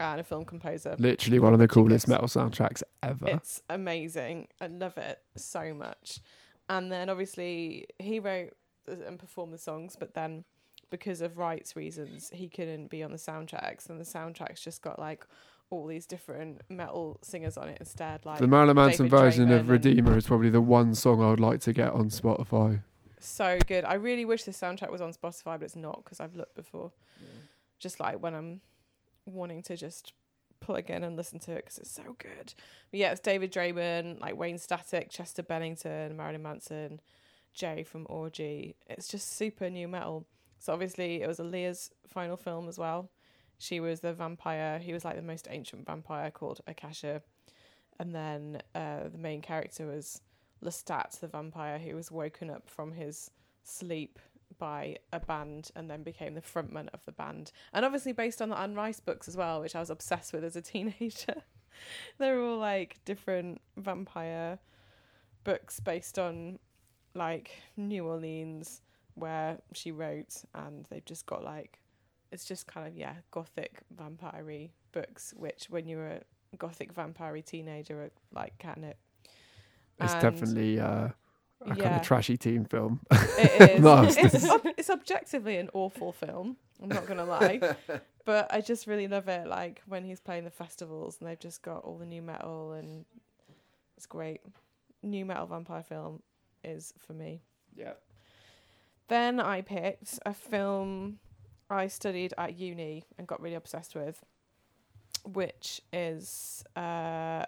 [0.00, 0.96] and a film composer.
[0.98, 3.28] Literally one of the coolest metal soundtracks ever.
[3.28, 4.48] It's amazing.
[4.60, 6.20] I love it so much.
[6.68, 8.54] And then obviously he wrote
[8.86, 10.44] and performed the songs, but then
[10.90, 14.98] because of rights reasons, he couldn't be on the soundtracks, and the soundtracks just got
[14.98, 15.26] like
[15.68, 18.24] all these different metal singers on it instead.
[18.26, 21.30] Like the Marilyn Manson David version Draiman of Redeemer is probably the one song I
[21.30, 22.82] would like to get on Spotify.
[23.20, 23.84] so good.
[23.84, 26.90] I really wish the soundtrack was on Spotify, but it's not because I've looked before.
[27.78, 28.60] Just like when I'm
[29.26, 30.12] wanting to just
[30.60, 32.54] plug in and listen to it because it's so good.
[32.90, 37.00] But yeah, it's David Draiman, like Wayne Static, Chester Bennington, Marilyn Manson,
[37.54, 38.76] Jay from Orgy.
[38.88, 40.26] It's just super new metal.
[40.58, 43.10] So obviously it was Aaliyah's final film as well.
[43.58, 44.78] She was the vampire.
[44.78, 47.22] He was like the most ancient vampire called Akasha.
[47.98, 50.20] And then uh, the main character was
[50.64, 53.30] Lestat, the vampire, who was woken up from his
[53.62, 54.18] sleep
[54.58, 57.52] by a band and then became the frontman of the band.
[57.72, 60.44] And obviously based on the Anne Rice books as well, which I was obsessed with
[60.44, 61.42] as a teenager.
[62.18, 64.58] They're all like different vampire
[65.44, 66.58] books based on
[67.14, 68.82] like New Orleans
[69.14, 71.78] where she wrote and they've just got like
[72.32, 76.20] it's just kind of yeah, gothic vampire books which when you're a
[76.58, 78.98] gothic vampire teenager are like catnip.
[80.00, 81.08] It's And- definitely uh,
[81.62, 81.96] a kind Yeah.
[81.96, 83.00] of trashy teen film.
[83.10, 83.80] It is.
[83.80, 84.02] No.
[84.04, 86.56] it's, ob- it's objectively an awful film.
[86.82, 87.60] I'm not gonna lie,
[88.24, 89.46] but I just really love it.
[89.46, 93.04] Like when he's playing the festivals and they've just got all the new metal and
[93.96, 94.40] it's great.
[95.02, 96.22] New metal vampire film
[96.64, 97.42] is for me.
[97.76, 97.92] yeah.
[99.08, 101.18] Then I picked a film
[101.68, 104.22] I studied at uni and got really obsessed with,
[105.24, 107.44] which is uh,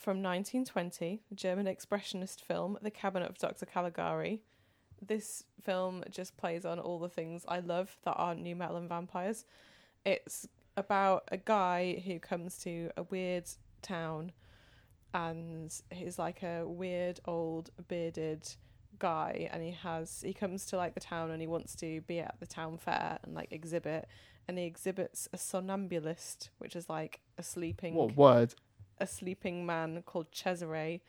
[0.00, 3.66] from 1920, a German expressionist film, The Cabinet of Dr.
[3.66, 4.40] Caligari.
[5.06, 8.88] This film just plays on all the things I love that aren't new metal and
[8.88, 9.44] vampires.
[10.06, 13.44] It's about a guy who comes to a weird
[13.82, 14.32] town
[15.12, 18.48] and he's like a weird old bearded
[18.98, 22.20] guy and he has he comes to like the town and he wants to be
[22.20, 24.06] at the town fair and like exhibit
[24.46, 28.54] and he exhibits a somnambulist which is like a sleeping What word?
[29.00, 31.00] A sleeping man called Cesare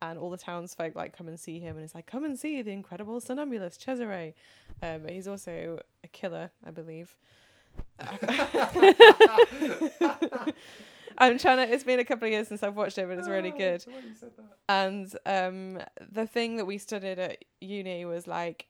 [0.00, 2.62] and all the townsfolk like come and see him and it's like come and see
[2.62, 4.34] the incredible somnambulist Cesare.
[4.82, 7.16] Um but he's also a killer I believe.
[11.20, 13.28] I'm trying to it's been a couple of years since I've watched it but it's
[13.28, 13.84] really good.
[14.68, 15.80] and um,
[16.12, 18.68] the thing that we studied at uni was like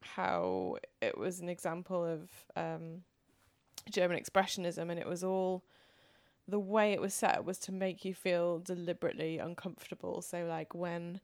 [0.00, 3.02] how it was an example of um,
[3.90, 5.64] German expressionism, and it was all
[6.48, 10.22] the way it was set was to make you feel deliberately uncomfortable.
[10.22, 11.20] So, like when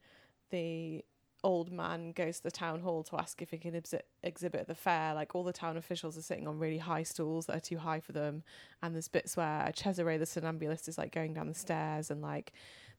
[0.50, 1.04] the
[1.44, 4.68] old man goes to the town hall to ask if he can exhibit, exhibit at
[4.68, 7.60] the fair, like all the town officials are sitting on really high stools that are
[7.60, 8.42] too high for them,
[8.82, 12.52] and there's bits where Cesare the somnambulist is like going down the stairs and like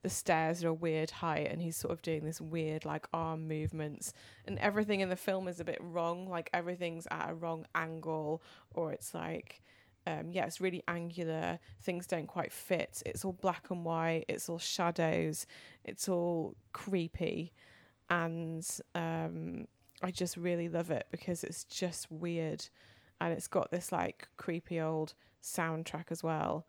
[0.04, 3.48] the stairs are a weird height and he's sort of doing this weird like arm
[3.48, 4.12] movements
[4.46, 8.42] and everything in the film is a bit wrong like everything's at a wrong angle
[8.74, 9.62] or it's like
[10.06, 14.48] um, yeah it's really angular things don't quite fit it's all black and white it's
[14.48, 15.46] all shadows
[15.84, 17.52] it's all creepy
[18.10, 19.66] and um,
[20.02, 22.66] i just really love it because it's just weird
[23.20, 26.66] and it's got this like creepy old soundtrack as well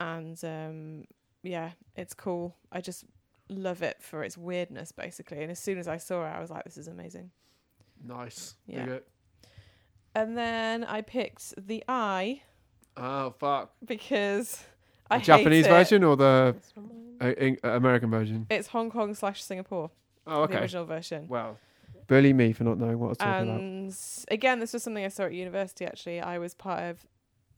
[0.00, 1.04] and um,
[1.42, 2.56] yeah, it's cool.
[2.70, 3.04] I just
[3.48, 5.42] love it for its weirdness, basically.
[5.42, 7.30] And as soon as I saw it, I was like, this is amazing.
[8.04, 8.54] Nice.
[8.66, 8.98] Yeah.
[10.14, 12.42] And then I picked The Eye
[13.00, 13.70] Oh fuck.
[13.84, 14.62] because
[15.10, 15.74] I The Japanese hate it.
[15.74, 16.56] version or the
[17.20, 18.46] uh, in- uh, American version?
[18.50, 19.90] It's Hong Kong slash Singapore,
[20.26, 20.58] Oh, the okay.
[20.62, 21.26] original version.
[21.28, 21.58] Well,
[22.06, 23.60] bully me for not knowing what I was talking about.
[23.60, 23.96] And
[24.30, 25.84] again, this was something I saw at university.
[25.84, 27.06] Actually, I was part of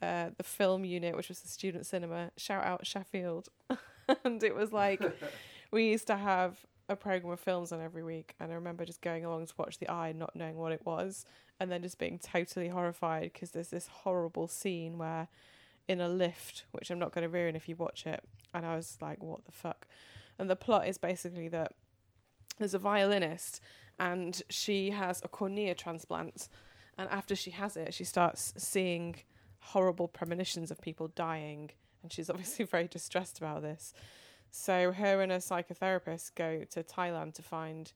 [0.02, 2.30] uh, the film unit, which was the student cinema.
[2.36, 3.48] Shout out Sheffield,
[4.24, 5.02] and it was like
[5.70, 6.56] we used to have
[6.90, 9.78] a program of films on every week, and I remember just going along to watch
[9.78, 11.24] The Eye, not knowing what it was,
[11.58, 15.28] and then just being totally horrified because there's this horrible scene where
[15.88, 18.22] in a lift, which I'm not going to ruin if you watch it,
[18.52, 19.86] and I was like, what the fuck?
[20.38, 21.72] And the plot is basically that
[22.58, 23.60] there's a violinist
[23.98, 26.48] and she has a cornea transplant
[26.98, 29.16] and after she has it she starts seeing
[29.60, 31.70] horrible premonitions of people dying
[32.02, 33.92] and she's obviously very distressed about this
[34.50, 37.92] so her and a psychotherapist go to thailand to find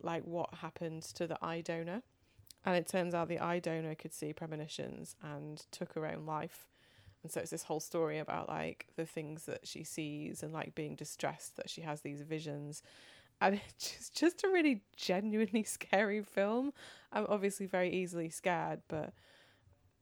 [0.00, 2.02] like what happened to the eye donor.
[2.64, 6.68] And it turns out the eye donor could see premonitions and took her own life.
[7.22, 10.74] And so it's this whole story about like the things that she sees and like
[10.74, 12.82] being distressed that she has these visions.
[13.40, 16.72] And it's just, a really genuinely scary film.
[17.12, 19.12] I'm obviously very easily scared, but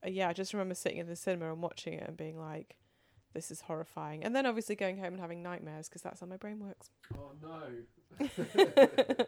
[0.05, 2.75] uh, yeah, I just remember sitting in the cinema and watching it and being like,
[3.37, 4.23] this is horrifying.
[4.23, 6.89] And then obviously going home and having nightmares because that's how my brain works.
[7.15, 8.25] Oh no.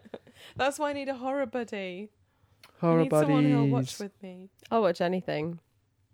[0.55, 2.09] that's why I need a horror buddy.
[2.81, 4.49] Horror I need someone who'll watch with me.
[4.71, 5.59] I'll watch anything.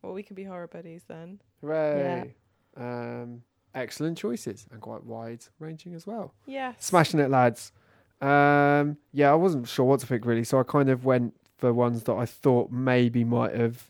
[0.01, 1.39] Well, we can be horror buddies then.
[1.61, 2.35] Hooray.
[2.75, 6.33] Um, excellent choices and quite wide ranging as well.
[6.45, 6.73] Yeah.
[6.77, 7.71] Smashing it, lads.
[8.19, 11.73] Um, yeah, I wasn't sure what to pick really, so I kind of went for
[11.73, 13.89] ones that I thought maybe might have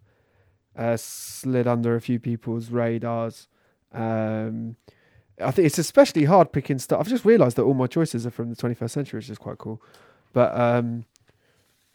[0.75, 3.47] uh, slid under a few people's radars.
[3.95, 4.75] Um,
[5.41, 6.99] I think it's especially hard picking stuff.
[6.99, 9.57] I've just realised that all my choices are from the 21st century, which is quite
[9.57, 9.81] cool.
[10.33, 11.05] But um,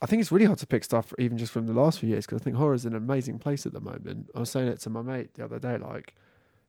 [0.03, 2.27] I think it's really hard to pick stuff even just from the last few years
[2.27, 4.31] because I think horror is an amazing place at the moment.
[4.35, 6.15] I was saying it to my mate the other day, like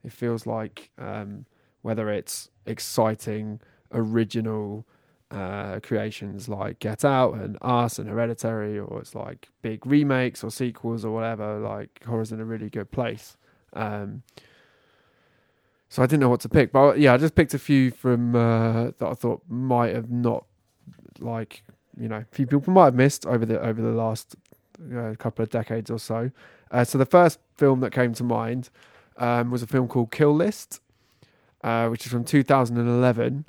[0.04, 1.46] it feels like um,
[1.82, 4.86] whether it's exciting, original
[5.30, 10.52] uh, creations like Get Out and Us and Hereditary, or it's like big remakes or
[10.52, 13.38] sequels or whatever, like horror's in a really good place.
[13.74, 14.24] Um,
[15.92, 18.34] so I didn't know what to pick, but yeah, I just picked a few from
[18.34, 20.46] uh, that I thought might have not
[21.20, 21.64] like
[22.00, 24.38] you know, a few people might have missed over the over the last
[24.96, 26.32] uh, couple of decades or so.
[26.72, 28.70] Uh, so the first film that came to mind
[29.18, 30.80] um, was a film called Kill List,
[31.62, 33.46] uh, which is from 2011,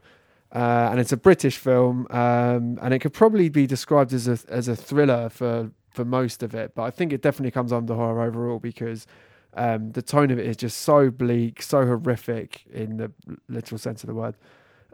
[0.53, 0.59] uh,
[0.91, 4.67] and it's a British film, um, and it could probably be described as a as
[4.67, 8.23] a thriller for for most of it, but I think it definitely comes under horror
[8.23, 9.07] overall because.
[9.55, 13.13] Um, the tone of it is just so bleak, so horrific in the
[13.49, 14.35] literal sense of the word.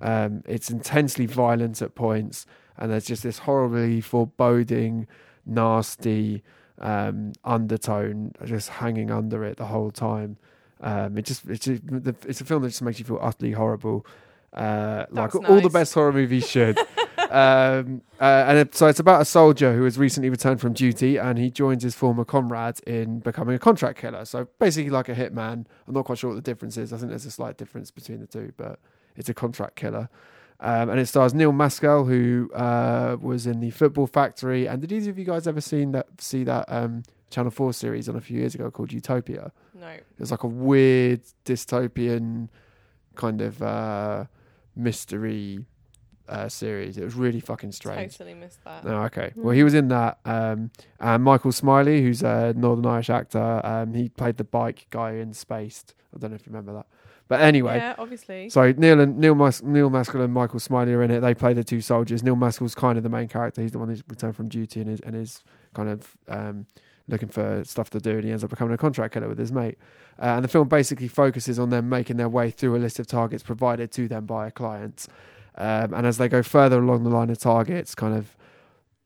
[0.01, 5.07] Um, it's intensely violent at points, and there's just this horribly foreboding,
[5.47, 6.42] nasty
[6.81, 10.37] um, undertone just hanging under it the whole time.
[10.81, 11.81] Um, it just it's a,
[12.27, 14.07] it's a film that just makes you feel utterly horrible,
[14.53, 16.79] uh, like That's all the best horror movies should.
[17.31, 21.17] um, uh, and it, so it's about a soldier who has recently returned from duty,
[21.17, 24.25] and he joins his former comrade in becoming a contract killer.
[24.25, 25.67] So basically, like a hitman.
[25.87, 26.93] I'm not quite sure what the difference is.
[26.93, 28.79] I think there's a slight difference between the two, but
[29.17, 30.09] it's a contract killer.
[30.61, 34.67] Um, and it stars Neil Maskell, who uh, was in the Football Factory.
[34.67, 36.07] And did either of you guys ever seen that?
[36.21, 39.53] See that um, Channel Four series on a few years ago called Utopia?
[39.75, 39.88] No.
[39.88, 42.49] It was like a weird dystopian
[43.14, 44.25] kind of uh,
[44.75, 45.61] mystery
[46.29, 46.97] uh, series.
[46.99, 48.17] It was really fucking strange.
[48.19, 48.83] Totally missed that.
[48.85, 49.33] Oh, okay.
[49.37, 50.19] Well, he was in that.
[50.25, 55.12] Um, and Michael Smiley, who's a Northern Irish actor, um, he played the bike guy
[55.12, 55.95] in Spaced.
[56.14, 56.87] I don't know if you remember that.
[57.29, 58.49] But anyway, Yeah, obviously.
[58.49, 61.21] so Neil and Neil Mas- Neil Maskell and Michael Smiley are in it.
[61.21, 62.23] They play the two soldiers.
[62.23, 63.61] Neil Maskell's kind of the main character.
[63.61, 65.43] He's the one who's returned from duty and is and is
[65.75, 66.64] kind of um,
[67.07, 69.53] looking for stuff to do, and he ends up becoming a contract killer with his
[69.53, 69.77] mate.
[70.19, 73.07] Uh, and the film basically focuses on them making their way through a list of
[73.07, 75.07] targets provided to them by a client.
[75.59, 78.37] Um, and as they go further along the line of targets, kind of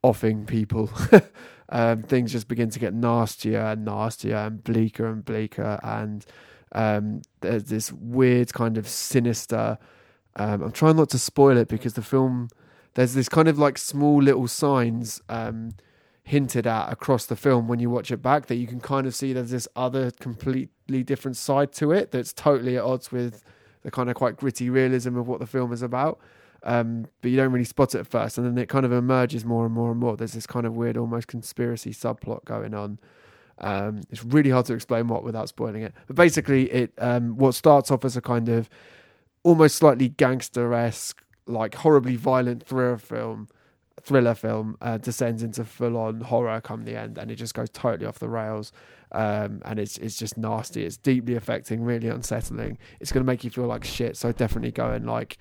[0.02, 0.90] offing people,
[1.70, 5.80] um, things just begin to get nastier and nastier and bleaker and bleaker.
[5.82, 6.24] And
[6.72, 9.78] um, there's this weird kind of sinister.
[10.36, 12.48] Um, I'm trying not to spoil it because the film
[12.94, 15.72] there's this kind of like small little signs um,
[16.24, 19.14] hinted at across the film when you watch it back that you can kind of
[19.14, 23.42] see there's this other completely different side to it that's totally at odds with
[23.82, 26.20] the kind of quite gritty realism of what the film is about.
[26.64, 29.44] Um, but you don't really spot it at first, and then it kind of emerges
[29.44, 30.16] more and more and more.
[30.16, 32.98] There's this kind of weird, almost conspiracy subplot going on.
[33.58, 35.94] Um, it's really hard to explain what without spoiling it.
[36.06, 38.68] But basically, it um, what starts off as a kind of
[39.42, 43.48] almost slightly gangster esque, like horribly violent thriller film,
[44.00, 47.70] thriller film uh, descends into full on horror come the end, and it just goes
[47.70, 48.72] totally off the rails.
[49.12, 50.84] Um, and it's it's just nasty.
[50.84, 52.78] It's deeply affecting, really unsettling.
[53.00, 54.16] It's going to make you feel like shit.
[54.16, 55.38] So definitely go and like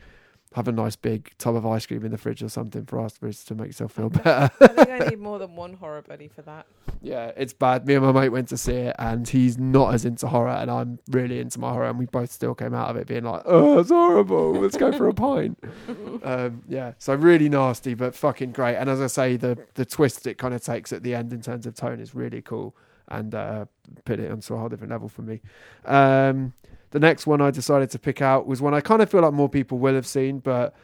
[0.53, 3.43] have a nice big tub of ice cream in the fridge or something for afterwards
[3.45, 4.49] to make yourself feel better.
[4.59, 6.65] I think I need more than one horror buddy for that.
[7.01, 7.87] yeah, it's bad.
[7.87, 10.69] Me and my mate went to see it, and he's not as into horror, and
[10.69, 13.43] I'm really into my horror, and we both still came out of it being like,
[13.45, 14.53] "Oh, it's horrible.
[14.53, 15.57] Let's go for a pint."
[16.23, 18.75] um, yeah, so really nasty, but fucking great.
[18.75, 21.41] And as I say, the the twist it kind of takes at the end in
[21.41, 22.75] terms of tone is really cool,
[23.07, 23.65] and uh,
[24.03, 25.39] put it onto a whole different level for me.
[25.85, 26.53] Um,
[26.91, 29.33] the next one I decided to pick out was one I kind of feel like
[29.33, 30.75] more people will have seen, but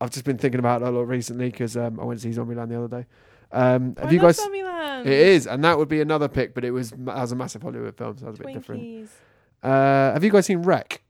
[0.00, 2.38] I've just been thinking about it a lot recently because um, I went to see
[2.38, 3.06] Zombieland the other day.
[3.52, 4.40] Um, have I you love guys?
[4.40, 5.06] Zombieland.
[5.06, 7.96] It is, and that would be another pick, but it was as a massive Hollywood
[7.96, 9.08] film, so that was a bit different.
[9.62, 11.02] Uh, have you guys seen Rec?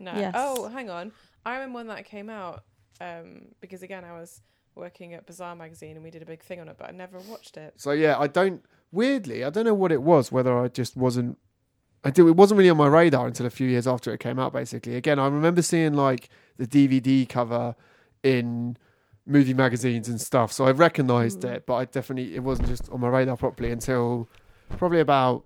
[0.00, 0.12] No.
[0.14, 0.34] Yes.
[0.36, 1.12] Oh, hang on.
[1.44, 2.64] I remember when that came out
[3.00, 4.42] um, because again I was
[4.74, 7.18] working at Bizarre magazine and we did a big thing on it, but I never
[7.18, 7.74] watched it.
[7.76, 8.64] So yeah, I don't.
[8.92, 10.32] Weirdly, I don't know what it was.
[10.32, 11.38] Whether I just wasn't.
[12.04, 12.28] I do.
[12.28, 14.52] It wasn't really on my radar until a few years after it came out.
[14.52, 17.74] Basically, again, I remember seeing like the DVD cover
[18.22, 18.76] in
[19.26, 21.54] movie magazines and stuff, so I recognised Mm.
[21.54, 21.66] it.
[21.66, 24.28] But I definitely it wasn't just on my radar properly until
[24.76, 25.44] probably about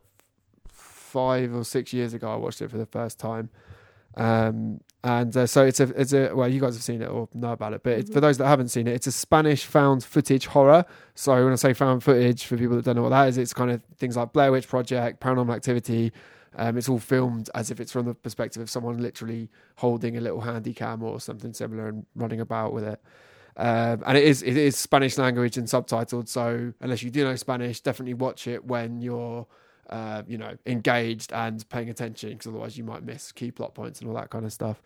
[0.68, 2.32] five or six years ago.
[2.32, 3.50] I watched it for the first time.
[4.14, 7.28] Um, and uh, so it's a it's a well you guys have seen it or
[7.34, 10.04] know about it but it's, for those that haven't seen it it's a Spanish found
[10.04, 10.84] footage horror
[11.14, 13.52] so when I say found footage for people that don't know what that is it's
[13.54, 16.12] kind of things like Blair Witch Project Paranormal Activity
[16.56, 20.20] um, it's all filmed as if it's from the perspective of someone literally holding a
[20.20, 23.00] little handy cam or something similar and running about with it
[23.56, 27.36] um, and it is it is Spanish language and subtitled so unless you do know
[27.36, 29.46] Spanish definitely watch it when you're
[29.90, 34.00] uh, you know, engaged and paying attention because otherwise you might miss key plot points
[34.00, 34.82] and all that kind of stuff.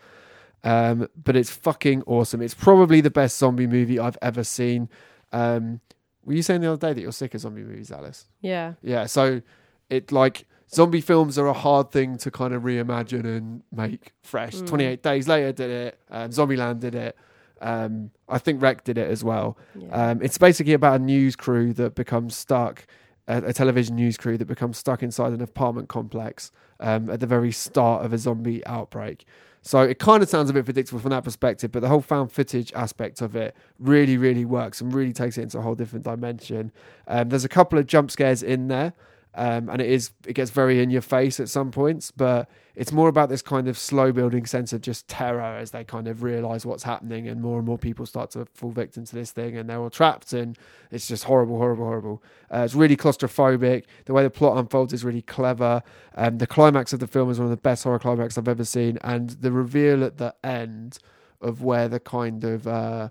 [0.64, 2.42] Um, but it's fucking awesome.
[2.42, 4.88] It's probably the best zombie movie I've ever seen.
[5.32, 5.80] Um,
[6.24, 8.26] were you saying the other day that you're sick of zombie movies, Alice?
[8.40, 8.74] Yeah.
[8.82, 9.06] Yeah.
[9.06, 9.42] So
[9.90, 14.54] it like zombie films are a hard thing to kind of reimagine and make fresh.
[14.54, 14.66] Mm.
[14.66, 16.00] 28 Days Later did it.
[16.10, 17.16] Um, Zombieland did it.
[17.60, 19.56] Um, I think Rec did it as well.
[19.74, 20.10] yeah.
[20.10, 22.86] Um, it's basically about a news crew that becomes stuck,
[23.28, 26.50] a, a television news crew that becomes stuck inside an apartment complex
[26.80, 29.24] um, at the very start of a zombie outbreak.
[29.62, 32.30] So it kind of sounds a bit predictable from that perspective, but the whole found
[32.30, 36.04] footage aspect of it really, really works and really takes it into a whole different
[36.04, 36.70] dimension.
[37.08, 38.92] Um, there's a couple of jump scares in there,
[39.36, 42.90] um, and it is it gets very in your face at some points, but it's
[42.90, 46.22] more about this kind of slow building sense of just terror as they kind of
[46.22, 49.56] realize what's happening, and more and more people start to fall victim to this thing,
[49.56, 50.58] and they're all trapped, and
[50.90, 52.22] it's just horrible, horrible, horrible.
[52.52, 53.84] Uh, it's really claustrophobic.
[54.06, 55.82] The way the plot unfolds is really clever.
[56.14, 58.64] Um, the climax of the film is one of the best horror climax I've ever
[58.64, 60.98] seen, and the reveal at the end
[61.42, 63.10] of where the kind of uh,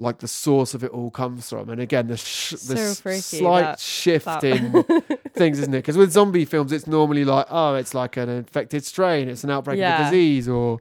[0.00, 3.20] like the source of it all comes from, and again the, sh- So s- freaky,
[3.20, 4.42] slight that- shift that.
[4.42, 4.72] in
[5.34, 5.78] things, isn't it?
[5.78, 9.50] Because with zombie films, it's normally like, oh, it's like an infected strain, it's an
[9.50, 10.80] outbreak of a disease, or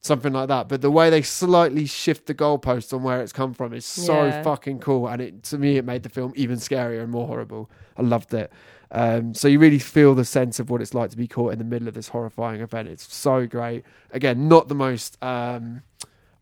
[0.00, 0.68] something like that.
[0.68, 4.24] But the way they slightly shift the goalposts on where it's come from is so
[4.24, 4.42] Yeah.
[4.42, 7.70] fucking cool, and it to me it made the film even scarier and more horrible.
[7.98, 8.50] I loved it.
[8.90, 11.58] Um, so you really feel the sense of what it's like to be caught in
[11.58, 12.88] the middle of this horrifying event.
[12.88, 13.84] It's so great.
[14.12, 15.82] Again, not the most um,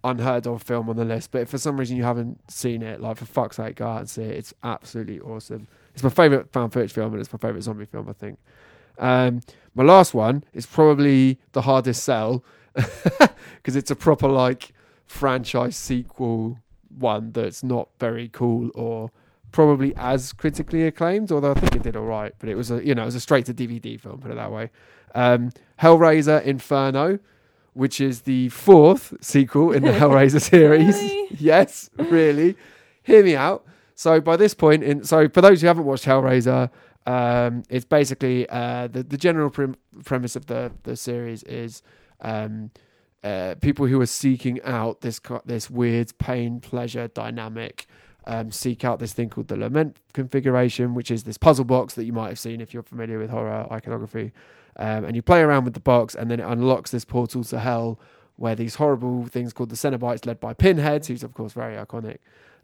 [0.05, 3.00] unheard of film on the list, but if for some reason you haven't seen it,
[3.00, 4.36] like for fuck's sake, go out and see it.
[4.36, 5.68] It's absolutely awesome.
[5.94, 8.09] It's my favorite found footage film, and it's my favorite zombie film.
[8.09, 8.38] I think.
[8.98, 9.40] Um,
[9.74, 12.44] my last one is probably the hardest sell
[12.74, 14.72] because it's a proper like
[15.07, 16.59] franchise sequel
[16.98, 19.11] one that's not very cool or
[19.50, 21.30] probably as critically acclaimed.
[21.30, 23.14] Although I think it did all right, but it was a you know it was
[23.14, 24.20] a straight to DVD film.
[24.20, 24.70] Put it that way.
[25.14, 25.50] Um,
[25.80, 27.18] Hellraiser Inferno,
[27.74, 30.96] which is the fourth sequel in the Hellraiser series.
[30.96, 31.26] Really?
[31.38, 32.56] yes, really.
[33.02, 33.64] Hear me out.
[33.94, 36.70] So by this point, in so for those who haven't watched Hellraiser,
[37.06, 41.82] um, it's basically uh, the the general prim- premise of the the series is
[42.20, 42.70] um,
[43.24, 47.86] uh, people who are seeking out this this weird pain pleasure dynamic.
[48.24, 52.04] Um, seek out this thing called the lament configuration, which is this puzzle box that
[52.04, 54.30] you might have seen if you're familiar with horror iconography.
[54.76, 57.58] Um, and you play around with the box, and then it unlocks this portal to
[57.58, 57.98] hell,
[58.36, 62.18] where these horrible things called the Cenobites, led by Pinhead, who's of course very iconic,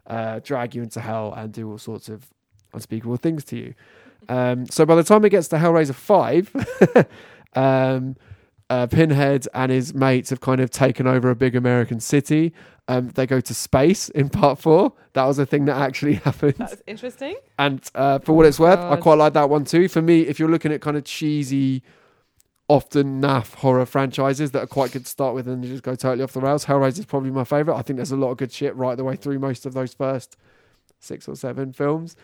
[0.07, 2.27] uh, drag you into hell and do all sorts of
[2.73, 3.73] unspeakable things to you.
[4.27, 7.05] Um, so by the time it gets to Hellraiser 5,
[7.55, 8.15] um,
[8.69, 12.53] uh, Pinhead and his mates have kind of taken over a big American city.
[12.87, 14.93] Um, they go to space in part four.
[15.13, 16.55] That was a thing that actually happened.
[16.57, 17.37] That's interesting.
[17.57, 19.87] And uh, for what it's worth, I quite like that one too.
[19.87, 21.83] For me, if you're looking at kind of cheesy,
[22.69, 26.23] often naff horror franchises that are quite good to start with and just go totally
[26.23, 27.77] off the rails, Hellraiser is probably my favourite.
[27.77, 29.93] I think there's a lot of good shit right the way through most of those
[29.93, 30.37] first
[30.99, 32.15] six or seven films.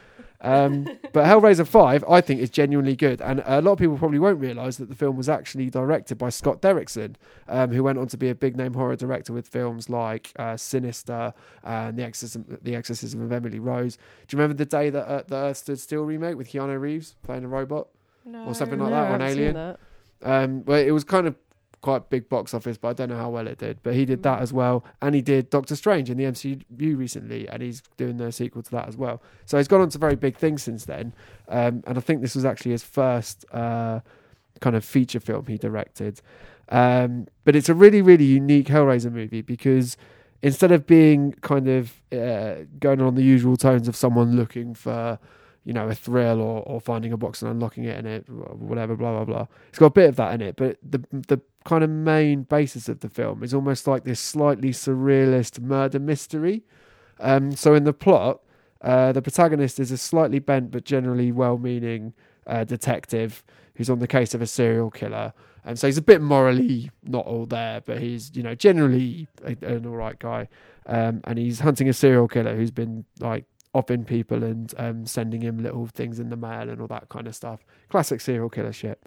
[0.41, 0.83] Um,
[1.13, 3.21] but Hellraiser 5, I think, is genuinely good.
[3.21, 6.29] And a lot of people probably won't realise that the film was actually directed by
[6.29, 7.15] Scott Derrickson,
[7.47, 10.57] um, who went on to be a big name horror director with films like uh,
[10.57, 11.33] Sinister
[11.63, 13.95] and the Exorcism, the Exorcism of Emily Rose.
[14.27, 17.15] Do you remember the day that uh, the Earth Stood Still remake with Keanu Reeves
[17.23, 17.87] playing a robot?
[18.25, 18.51] No.
[18.53, 19.77] something like No, that on haven't Alien.
[20.24, 21.36] Um, well, it was kind of
[21.82, 23.78] quite big box office, but I don't know how well it did.
[23.84, 27.47] But he did that as well, and he did Doctor Strange in the MCU recently,
[27.47, 29.22] and he's doing the sequel to that as well.
[29.45, 31.13] So he's gone on to very big things since then.
[31.47, 33.99] Um, and I think this was actually his first uh,
[34.61, 36.22] kind of feature film he directed.
[36.70, 39.95] Um, but it's a really, really unique Hellraiser movie because
[40.41, 45.20] instead of being kind of uh, going on the usual tones of someone looking for
[45.66, 48.95] you know, a thrill or, or finding a box and unlocking it in it, whatever,
[48.95, 49.47] blah, blah, blah.
[49.70, 52.88] It's got a bit of that in it, but the the kind of main basis
[52.88, 56.63] of the film is almost like this slightly surrealist murder mystery.
[57.20, 58.41] Um, so in the plot,
[58.82, 62.13] uh, the protagonist is a slightly bent but generally well-meaning
[62.45, 63.43] uh, detective
[63.76, 65.34] who's on the case of a serial killer.
[65.63, 69.57] And so he's a bit morally not all there, but he's, you know, generally a,
[69.66, 70.47] an all right guy.
[70.86, 73.45] Um, and he's hunting a serial killer who's been like
[73.76, 77.28] offing people and um, sending him little things in the mail and all that kind
[77.28, 77.65] of stuff.
[77.89, 79.03] Classic serial killer shit.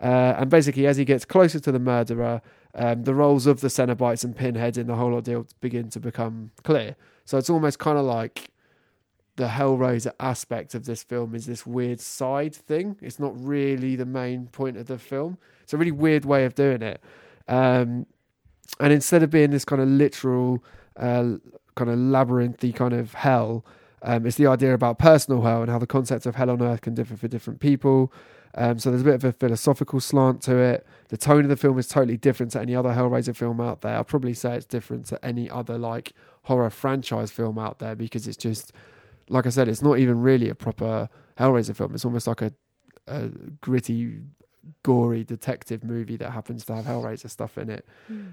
[0.00, 2.40] Uh, and basically, as he gets closer to the murderer,
[2.74, 6.50] um, the roles of the Cenobites and Pinhead in the whole ordeal begin to become
[6.64, 6.96] clear.
[7.24, 8.50] So it's almost kind of like
[9.36, 12.96] the Hellraiser aspect of this film is this weird side thing.
[13.02, 15.36] It's not really the main point of the film.
[15.62, 17.02] It's a really weird way of doing it.
[17.48, 18.06] Um,
[18.80, 20.64] and instead of being this kind of literal,
[20.96, 21.36] uh,
[21.74, 23.64] kind of labyrinthy kind of hell,
[24.02, 26.82] um, it's the idea about personal hell and how the concept of hell on earth
[26.82, 28.12] can differ for different people.
[28.54, 30.86] Um, so there's a bit of a philosophical slant to it.
[31.08, 33.94] The tone of the film is totally different to any other Hellraiser film out there.
[33.94, 38.26] I'll probably say it's different to any other like horror franchise film out there because
[38.26, 38.72] it's just,
[39.28, 41.94] like I said, it's not even really a proper Hellraiser film.
[41.94, 42.52] It's almost like a,
[43.06, 43.28] a
[43.60, 44.20] gritty,
[44.82, 47.86] gory detective movie that happens to have Hellraiser stuff in it.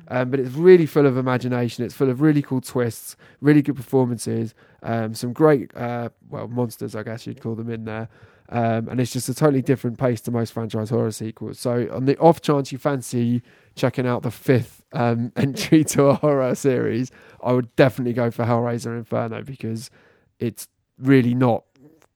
[0.07, 1.83] Um, but it's really full of imagination.
[1.83, 6.95] It's full of really cool twists, really good performances, um, some great, uh, well, monsters,
[6.95, 8.09] I guess you'd call them in there.
[8.49, 11.59] Um, and it's just a totally different pace to most franchise horror sequels.
[11.59, 13.41] So, on the off chance you fancy
[13.75, 17.09] checking out the fifth um, entry to a horror series,
[17.41, 19.89] I would definitely go for Hellraiser Inferno because
[20.39, 20.67] it's
[20.99, 21.63] really not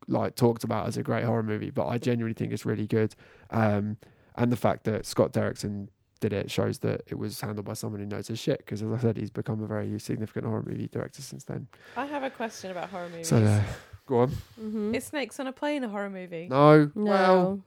[0.08, 3.16] like talked about as a great horror movie, but I genuinely think it's really good.
[3.52, 3.98] Um,
[4.36, 5.88] and the fact that Scott Derrickson
[6.20, 8.60] did it shows that it was handled by someone who knows his shit.
[8.60, 11.68] Because as I said, he's become a very significant horror movie director since then.
[11.96, 13.28] I have a question about horror movies.
[13.28, 13.62] So uh,
[14.08, 14.30] go on.
[14.60, 14.96] Mm-hmm.
[14.96, 16.48] Is Snakes on a Plane a horror movie?
[16.50, 17.04] No, No.
[17.04, 17.64] well,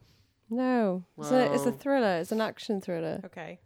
[0.49, 1.03] no.
[1.17, 2.17] It's, a, it's a thriller.
[2.19, 3.21] It's an action thriller.
[3.25, 3.59] Okay.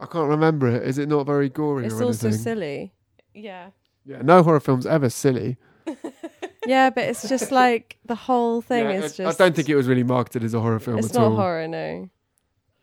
[0.00, 0.84] I can't remember it.
[0.84, 2.42] Is it not very gory It's or also anything?
[2.44, 2.92] silly.
[3.34, 3.70] Yeah.
[4.06, 5.56] Yeah, no horror film's ever silly.
[6.66, 9.40] Yeah, but it's just like the whole thing Yeah, is I- just.
[9.40, 11.36] I don't think it was really marketed as a horror film It's at not all.
[11.36, 12.08] horror, no.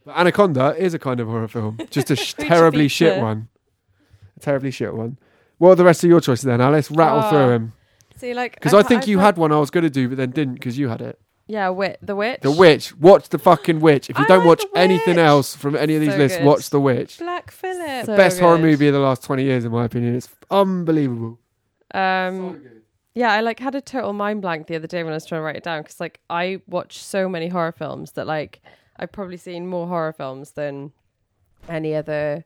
[0.06, 3.24] But Anaconda is a kind of horror film, just a sh- terribly shit feature.
[3.24, 3.48] one.
[4.38, 5.18] A terribly shit one.
[5.58, 6.92] What are the rest of your choices then, Alice?
[6.92, 7.74] Rattle Ah, through them.
[8.18, 10.18] See, like Because I've- think you had- had one I was going to do, but
[10.18, 11.20] then didn't because you had it.
[11.48, 12.40] Yeah, wit the witch.
[12.42, 12.98] The Witch.
[12.98, 14.10] Watch the fucking Witch.
[14.10, 15.26] If you I don't like watch The anything Witch.
[15.26, 16.46] else from any of these So lists, good.
[16.48, 17.20] watch The Witch.
[17.20, 18.06] Black Phillip.
[18.08, 18.64] So Best horror good.
[18.66, 20.16] movie of the last 20 years, in my opinion.
[20.16, 21.38] It's unbelievable.
[21.94, 22.62] Um,
[23.16, 25.40] yeah, I like had a total mind blank the other day when I was trying
[25.40, 28.62] to write it down because like I watch so many horror films that like
[28.98, 30.92] I've probably seen more horror films than
[31.70, 32.46] any other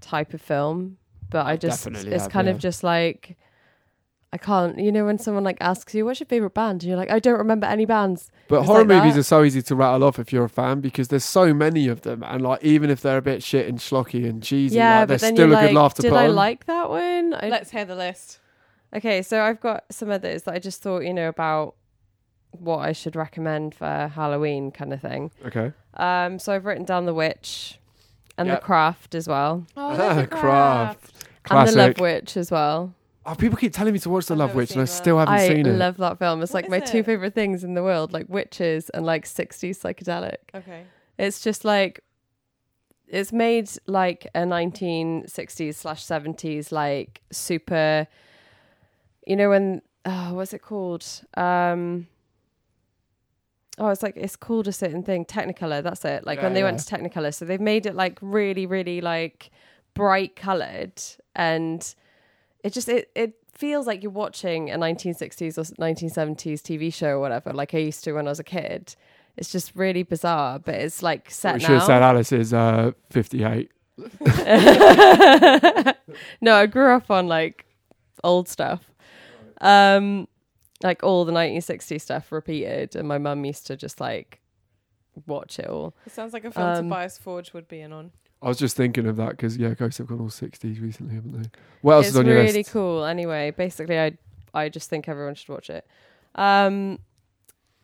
[0.00, 0.98] type of film.
[1.30, 2.52] But I just definitely it's have, kind yeah.
[2.54, 3.36] of just like
[4.32, 4.78] I can't.
[4.78, 7.18] You know when someone like asks you what's your favorite band and you're like I
[7.18, 8.30] don't remember any bands.
[8.46, 9.20] But It's horror like movies that.
[9.20, 12.02] are so easy to rattle off if you're a fan because there's so many of
[12.02, 15.08] them, and like even if they're a bit shit and schlocky and cheesy, yeah, like,
[15.08, 16.34] but they're then still you're a good like, laugh to did put I on.
[16.36, 17.34] like that one?
[17.34, 18.38] I, Let's hear the list.
[18.94, 21.74] Okay, so I've got some others that I just thought, you know, about
[22.52, 25.30] what I should recommend for Halloween kind of thing.
[25.44, 25.72] Okay.
[25.94, 27.80] Um, so I've written down The Witch
[28.38, 28.60] and Yep.
[28.60, 29.66] The Craft as well.
[29.76, 30.30] Oh, there's Craft.
[30.32, 31.12] craft.
[31.50, 32.00] And The Love Classic.
[32.00, 32.94] Witch as well.
[33.26, 34.92] Oh, people keep telling me to watch The I've Love never Witch, and I seen
[34.92, 35.02] that.
[35.02, 35.70] still haven't I seen it.
[35.70, 36.42] I love that film.
[36.42, 37.06] It's What like my is two it?
[37.06, 40.36] favorite things in the world, like witches and like 60s psychedelic.
[40.54, 40.84] Okay.
[41.18, 42.00] It's just like
[43.08, 48.06] it's made like a 1960s slash 70s like super
[49.26, 51.04] you know when oh what's it called?
[51.36, 52.06] Um
[53.78, 56.24] oh it's like it's called a certain thing technicolor that's it.
[56.24, 59.50] Like Yeah, when they went to technicolor so they've made it like really really like
[59.94, 61.00] bright colored
[61.34, 61.94] and
[62.62, 67.20] it just it, it feels like you're watching a 1960s or 1970s tv show or
[67.20, 68.96] whatever like i used to when i was a kid.
[69.36, 71.66] It's just really bizarre but it's like set we now.
[71.66, 73.70] Should have said Alice is uh, 58.
[76.40, 77.64] no, I grew up on like
[78.24, 78.90] old stuff.
[79.64, 80.28] Um
[80.82, 84.40] like all the 1960s stuff repeated and my mum used to just like
[85.26, 85.94] watch it all.
[86.04, 88.10] It sounds like a film Um, Tobias Forge would be in on.
[88.42, 91.40] I was just thinking of that because yeah, Ghosts have gone all 60s recently, haven't
[91.42, 91.48] they?
[91.80, 92.70] What else it's is on your really list?
[92.72, 93.04] cool.
[93.04, 94.18] Anyway, basically I
[94.52, 95.86] I just think everyone should watch it.
[96.34, 96.98] Um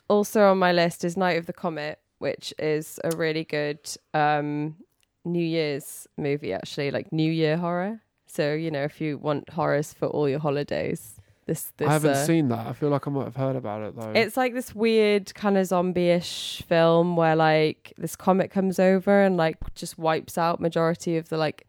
[0.08, 3.80] also on my list is Night of the Comet, which is a really good
[4.12, 4.76] um
[5.24, 8.00] New Year's movie actually, like New Year horror.
[8.26, 11.16] So, you know, if you want horrors for all your holidays,
[11.50, 12.68] this this I haven't uh, seen that.
[12.68, 14.12] I feel like I might have heard about it though.
[14.14, 19.36] It's like this weird kind of zombie-ish film where like this comet comes over and
[19.36, 21.66] like just wipes out majority of the like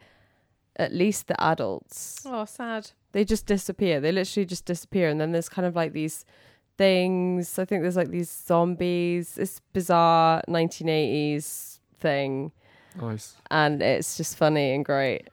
[0.75, 2.21] at least the adults.
[2.27, 2.91] Oh, sad.
[3.11, 3.99] They just disappear.
[3.99, 6.25] They literally just disappear and then there's kind of like these
[6.77, 7.57] things.
[7.57, 9.33] I think there's like these zombies.
[9.33, 12.51] This bizarre 1980s thing
[12.99, 13.35] nice.
[13.49, 15.27] and it's just funny and great.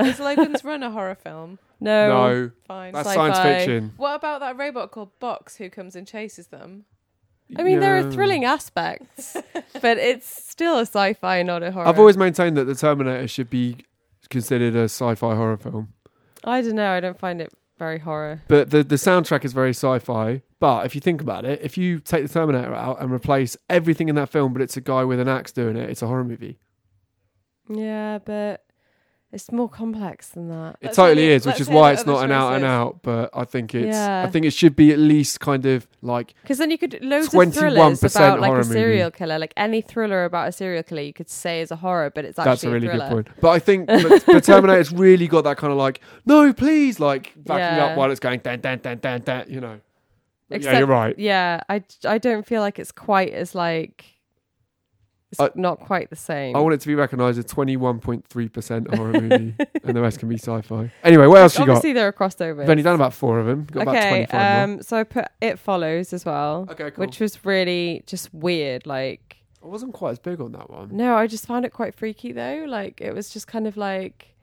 [0.00, 1.60] Is Logan's Run a horror film?
[1.86, 2.08] No.
[2.08, 2.92] No, Fine.
[2.92, 3.32] that's Sci-fi.
[3.32, 3.92] science fiction.
[3.96, 6.84] What about that robot called Box who comes and chases them?
[7.56, 9.36] I mean, there are thrilling aspects,
[9.80, 11.86] but it's still a sci-fi, not a horror.
[11.86, 13.84] I've always maintained that the Terminator should be
[14.30, 15.92] considered a sci-fi horror film.
[16.42, 16.90] I don't know.
[16.90, 18.42] I don't find it very horror.
[18.48, 20.42] But the the soundtrack is very sci-fi.
[20.58, 24.08] But if you think about it, if you take the Terminator out and replace everything
[24.08, 26.24] in that film, but it's a guy with an axe doing it, it's a horror
[26.24, 26.58] movie.
[27.68, 28.64] Yeah, but
[29.32, 30.76] it's more complex than that.
[30.80, 33.02] It Let's totally hear- is, which is why it's not an out and out.
[33.02, 34.22] But I think it's Yeah.
[34.26, 37.26] I think it should be at least kind of like Because then you could loads
[37.26, 38.72] of 21% thrillers about like horror a movie.
[38.74, 42.10] serial killer, like any thriller about a serial killer, you could say is a horror,
[42.14, 43.08] but it's actually that's a really thriller.
[43.08, 43.40] good point.
[43.40, 47.32] But I think but, but Terminator's really got that kind of like no, please, like
[47.36, 47.86] backing Yeah.
[47.86, 49.44] up while it's going dan dan dan dan dan.
[49.48, 49.80] You know.
[50.48, 51.18] yeah, you're right.
[51.18, 54.04] Yeah, I, I don't feel like it's quite as like
[55.40, 56.54] it's I- not quite the same.
[56.56, 59.96] I want it to be recognised as twenty one point three percent horror movie, and
[59.96, 60.90] the rest can be sci-fi.
[61.04, 61.72] Anyway, what else you got?
[61.72, 62.60] Obviously, there are crossovers.
[62.60, 63.64] You've only done about four of them.
[63.70, 67.04] Got okay, twenty five um, so I put It Follows as well, Okay, cool.
[67.04, 68.86] which was really just weird.
[68.86, 70.88] Like, I wasn't quite as big on that one.
[70.96, 72.64] no, I just found it quite freaky though.
[72.68, 74.34] Like, it was just kind of like,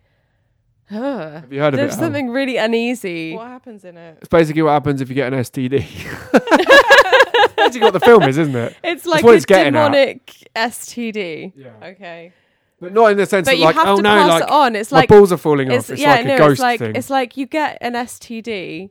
[0.90, 1.32] huh.
[1.42, 1.98] Have you heard of There's it?
[2.00, 2.04] Al?
[2.06, 3.36] something really uneasy.
[3.36, 4.18] What happens in it?
[4.20, 5.86] It's basically what happens if you get an STD.
[7.56, 8.76] That's basically what the film is, isn't it?
[8.84, 9.92] It's like what a it's getting at.
[9.92, 11.54] demonic STD.
[11.56, 11.70] Yeah.
[11.84, 12.34] Okay.
[12.80, 14.44] But not in the sense But of you like, have oh to no, pass like
[14.44, 14.76] it on.
[14.76, 15.94] It's my like balls are falling it's, off.
[15.94, 16.96] It's yeah, like no, a ghost it's like thing.
[16.96, 18.90] it's like you get an STD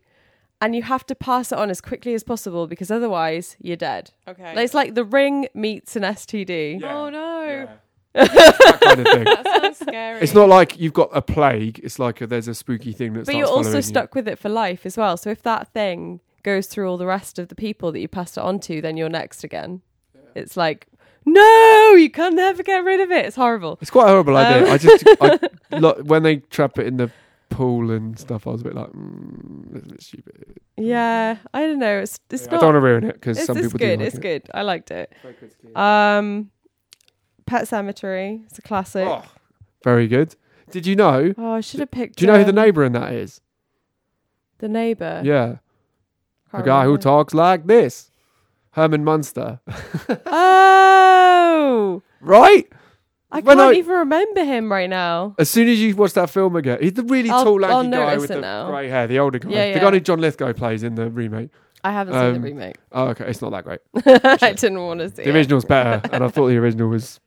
[0.62, 4.12] and you have to pass it on as quickly as possible because otherwise you're dead.
[4.26, 4.54] Okay.
[4.54, 6.80] Like, It's like the ring meets an STD.
[6.80, 6.96] Yeah.
[6.96, 7.68] Oh no.
[8.14, 9.24] that kind of thing.
[9.42, 10.20] That sounds scary.
[10.20, 11.80] It's not like you've got a plague.
[11.82, 13.82] It's like a, there's a spooky thing that But you're also following you.
[13.82, 15.16] stuck with it for life as well.
[15.16, 18.36] So if that thing goes through all the rest of the people that you passed
[18.36, 19.82] it on to, then you're next again.
[20.34, 20.86] It's like,
[21.24, 23.26] no, you can never get rid of it.
[23.26, 23.78] It's horrible.
[23.80, 24.66] It's quite a horrible idea.
[24.66, 25.38] Um, I just I,
[25.78, 27.10] lo- when they trap it in the
[27.50, 30.58] pool and stuff, I was a bit like, mm, that's a bit stupid.
[30.76, 31.98] Yeah, I don't know.
[32.00, 32.60] It's it's I not.
[32.60, 33.78] don't want to ruin it because some people good.
[33.78, 34.22] do like it's it.
[34.22, 34.42] good.
[34.54, 35.12] I liked it.
[35.76, 36.50] Um,
[37.46, 38.44] Pet Sematary.
[38.46, 39.06] It's a classic.
[39.06, 39.22] Oh,
[39.84, 40.34] very good.
[40.70, 41.34] Did you know?
[41.36, 42.16] Oh, I should have picked.
[42.16, 43.40] Do you know who the neighbour in that is?
[44.58, 45.20] The neighbor.
[45.24, 45.56] Yeah,
[46.52, 48.10] the Can't guy who talks like this,
[48.72, 49.60] Herman Munster.
[50.26, 52.66] Oh, right?
[53.30, 55.34] I When can't I- even remember him right now.
[55.38, 58.16] As soon as you watch that film again, he's the really I'll- tall, lanky guy
[58.18, 58.70] with the now.
[58.70, 61.50] grey hair, the older guy, Yeah, the guy who John Lithgow plays in the remake.
[61.84, 62.76] I haven't seen Um, the remake.
[62.92, 63.80] Oh, okay, it's not that great.
[64.40, 65.34] I didn't want to see The it.
[65.34, 67.18] original's better, and I thought the original was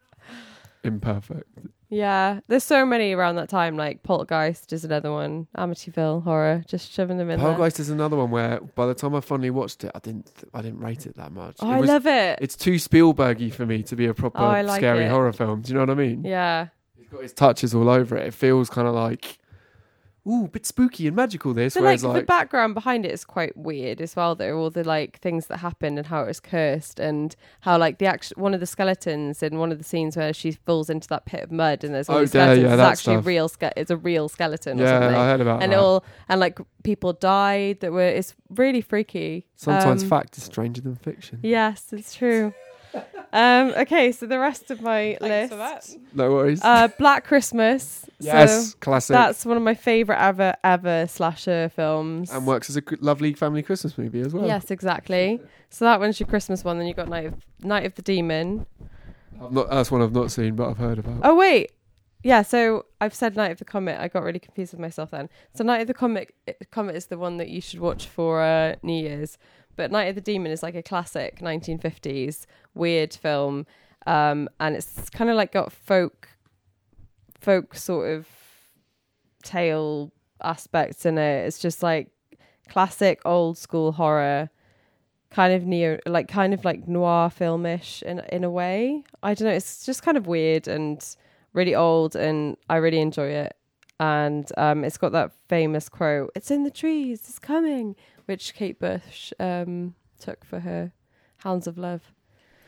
[0.83, 1.49] imperfect.
[1.95, 3.77] Yeah, there's so many around that time.
[3.77, 5.47] Like Poltergeist is another one.
[5.57, 7.47] Amityville horror, just shoving them in there.
[7.47, 10.61] Poltergeist is another one where, by the time I finally watched it, I didn't, I
[10.61, 11.57] didn't rate it that much.
[11.61, 12.39] Oh, it I was, love it.
[12.41, 15.09] It's too Spielbergy for me to be a proper Oh, like scary it.
[15.09, 15.61] horror film.
[15.61, 16.23] Do you know what I mean?
[16.23, 16.67] Yeah,
[16.97, 18.27] He's got his touches all over it.
[18.27, 19.37] It feels kind of like
[20.27, 21.53] ooh, bit spooky and magical.
[21.53, 24.35] This, So like, whereas the background behind it is quite weird as well.
[24.35, 27.99] Though all the like things that happened and how it was cursed and how like
[27.99, 31.07] the actual one of the skeletons in one of the scenes where she falls into
[31.09, 32.63] that pit of mud and there's all Oh, these yeah, skeletons.
[32.67, 33.25] yeah, it's actually stuff.
[33.25, 33.47] real.
[33.49, 35.15] Ske- it's a real skeleton or yeah, something.
[35.19, 35.75] I heard about and that.
[35.77, 38.01] it all and like people died that were.
[38.01, 39.47] It's really freaky.
[39.55, 41.39] Sometimes Um, fact is stranger than fiction.
[41.43, 42.53] Yes, it's true.
[43.33, 45.51] Um, okay, so the rest of my Thanks list.
[45.51, 45.89] for that.
[46.13, 46.61] No worries.
[46.63, 48.05] Uh, Black Christmas.
[48.19, 49.13] yes, So classic.
[49.13, 52.31] that's one of my favorite ever ever slasher films.
[52.31, 54.45] and works as a good- lovely family Christmas movie as well.
[54.47, 55.41] Yes, exactly.
[55.69, 56.77] So that one's your Christmas one.
[56.77, 58.65] Then you've got Night of Night of the Demon.
[59.41, 61.19] I've not, that's one I've not seen, but I've heard about.
[61.23, 61.71] Oh wait,
[62.23, 62.41] yeah.
[62.41, 63.99] So I've said Night of the Comet.
[63.99, 65.29] I got really confused with myself then.
[65.53, 66.33] So Night of the Comet
[66.71, 69.37] Comet is the one that you should watch for uh, New Year's.
[69.75, 73.65] But Night of the Demon is like a classic 1950s weird film,
[74.05, 76.29] um, and it's kind of like got folk
[77.39, 78.27] folk sort of
[79.43, 80.11] tale
[80.43, 81.45] aspects in it.
[81.45, 82.09] It's just like
[82.69, 84.49] classic old school horror,
[85.29, 89.03] kind of neo, like kind of like noir filmish in in a way.
[89.23, 89.53] I don't know.
[89.53, 91.03] It's just kind of weird and
[91.53, 93.55] really old, and I really enjoy it.
[93.97, 97.21] And um, it's got that famous quote: "It's in the trees.
[97.29, 97.95] It's coming,"
[98.25, 100.91] which Kate Bush um, took for her
[101.37, 102.01] Hounds of Love.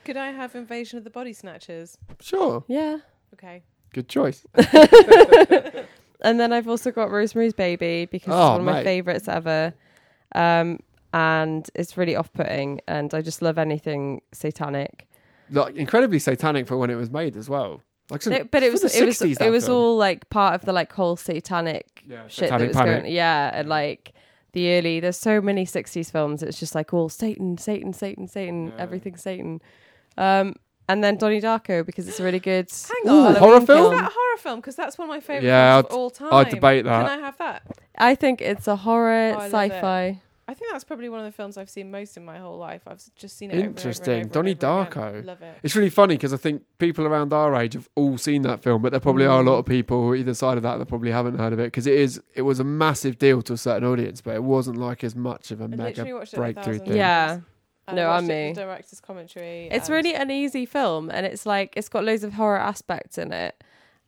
[0.05, 1.97] Could I have Invasion of the Body Snatchers?
[2.22, 2.99] Sure, Yeah.
[3.34, 3.64] Okay.
[3.93, 4.45] good choice.
[6.22, 8.84] And then I've also got Rosemary's Baby because Oh, it's one of my mate.
[8.86, 9.72] favorites ever.
[10.34, 10.80] Um,
[11.14, 15.08] and it's really off putting, and I just love anything satanic.
[15.51, 17.82] Like incredibly satanic for when it was made as well.
[18.10, 19.78] Like, some- No, but it was it was it that was film.
[19.78, 23.01] all like part of the like whole satanic yeah, shit satanic that was panic.
[23.03, 23.14] going.
[23.14, 24.14] Yeah, and like
[24.58, 26.41] the early there's so many '60s films.
[26.43, 28.84] It's just like all Satan, Satan, Satan, Satan, Yeah.
[28.84, 29.62] everything Satan.
[30.18, 30.55] Um,
[30.89, 32.70] and then Donnie Darko because it's a really good.
[32.72, 33.36] Hang Ooh, on.
[33.36, 33.91] horror Is film?
[33.95, 34.60] that a horror film?
[34.62, 36.34] Because that's one of my favourite Yeah, films of all time.
[36.34, 37.08] I'd debate that.
[37.08, 37.62] Can I have that?
[37.97, 39.72] I think it's a horror Oh, I love it.
[39.74, 40.22] sci-fi.
[40.50, 42.84] I think that's probably one of the films I've seen most in my whole life.
[42.88, 43.56] I've just seen it.
[43.56, 44.14] over and over and Interesting.
[44.14, 45.24] over and Donnie over again.
[45.24, 45.26] Darko.
[45.26, 45.58] Love it.
[45.62, 48.82] It's really funny because I think people around our age have all seen that film,
[48.82, 49.48] but there probably are a mm.
[49.48, 51.95] lot of people either side of that that probably haven't heard of it because it
[51.95, 55.16] is it was a massive deal to a certain audience, but it wasn't like as
[55.16, 56.95] much of a I mega literally a breakthrough thing.
[56.95, 57.41] Yeah.
[57.88, 58.54] And No, I I'm me.
[58.54, 59.68] the director's commentary.
[59.68, 63.18] It's and- really an easy film, and it's like it's got loads of horror aspects
[63.18, 63.62] in it,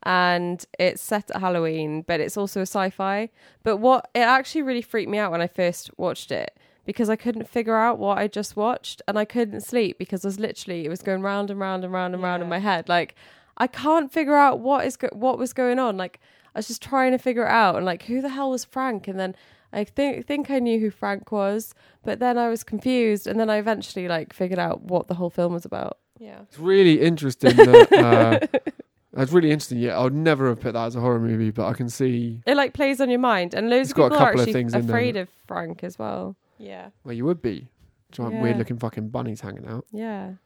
[0.04, 3.30] and it's set at Halloween, but it's also a sci-fi.
[3.64, 7.16] But what it actually really freaked me out when I first watched it because I
[7.16, 10.86] couldn't figure out what I just watched, and I couldn't sleep because I was literally
[10.86, 12.89] it was going round and round and round and round in my head.
[12.89, 13.16] Like
[13.58, 15.97] I can't figure out what is go- what was going on.
[15.97, 16.20] Like
[16.56, 19.08] I was just trying to figure it out, and like who the hell was Frank,
[19.08, 19.36] and then.
[19.72, 23.52] I think think I knew who Frank was, but then I was confused, and then
[23.52, 26.00] I eventually like figured out what the whole film was about.
[26.20, 26.39] Yeah.
[26.41, 27.56] It's really interesting.
[27.56, 28.60] That, uh,
[29.14, 29.80] that's really interesting.
[29.80, 32.41] Yeah, I would never have put that as a horror movie, but I can see
[32.45, 34.34] It like plays on your mind, and loads It's of got a people are couple
[34.41, 36.36] of actually things in there afraid of Frank as well.
[36.57, 36.89] Yeah.
[37.03, 37.68] well, you would be.
[38.12, 38.41] Giant Yeah.
[38.41, 39.86] weird looking fucking bunnies hanging out.
[39.91, 40.38] Yeah, With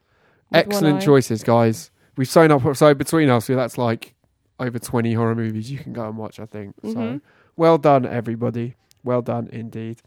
[0.51, 1.05] one Excellent eye.
[1.05, 1.89] choices, guys.
[2.18, 4.14] We've sewn up so between us, so that's like
[4.59, 6.39] over twenty horror movies you can go and watch.
[6.39, 6.89] I think so.
[6.93, 7.22] Mhm.
[7.55, 8.76] Well done, everybody.
[9.03, 10.01] Well done indeed.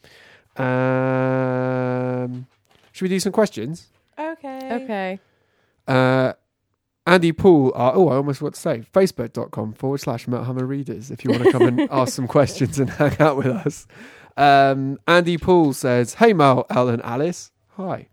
[1.27, 2.47] Um,
[2.93, 3.89] should we do some questions?
[4.19, 4.59] Okay.
[4.83, 5.21] Okay.
[5.87, 6.33] Uh,
[7.07, 11.13] Andy Poole, uh, oh, I almost want to say facebook.com forward slash Metal Hammer Readers
[11.13, 13.87] if you want to come and ask some questions and hang out with us.
[14.37, 17.53] Um, Andy Poole says, Hey, Merl, El, and Alice.
[17.77, 18.09] Hi.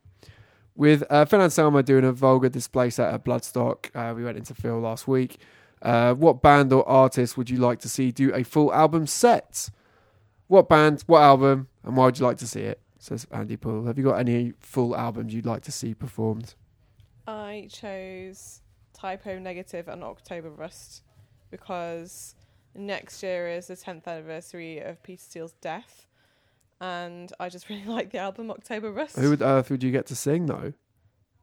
[0.75, 4.53] With uh, Phil Anselmo doing a vulgar display set at Bloodstock, uh, we went into
[4.53, 5.37] Phil last week.
[5.81, 9.69] Uh, what band or artist would you like to see do a full album set?
[10.47, 12.79] What band, what album, and why would you like to see it?
[12.99, 13.85] Says Andy Poole.
[13.85, 16.55] Have you got any full albums you'd like to see performed?
[17.27, 18.61] I chose
[19.03, 21.03] Type O Negative and October Rust
[21.51, 22.35] because
[22.73, 26.07] next year is the 10th anniversary of Peter Steele's death.
[26.79, 29.17] And I just really like the album October Rust.
[29.17, 30.71] Who on earth would you get to sing though?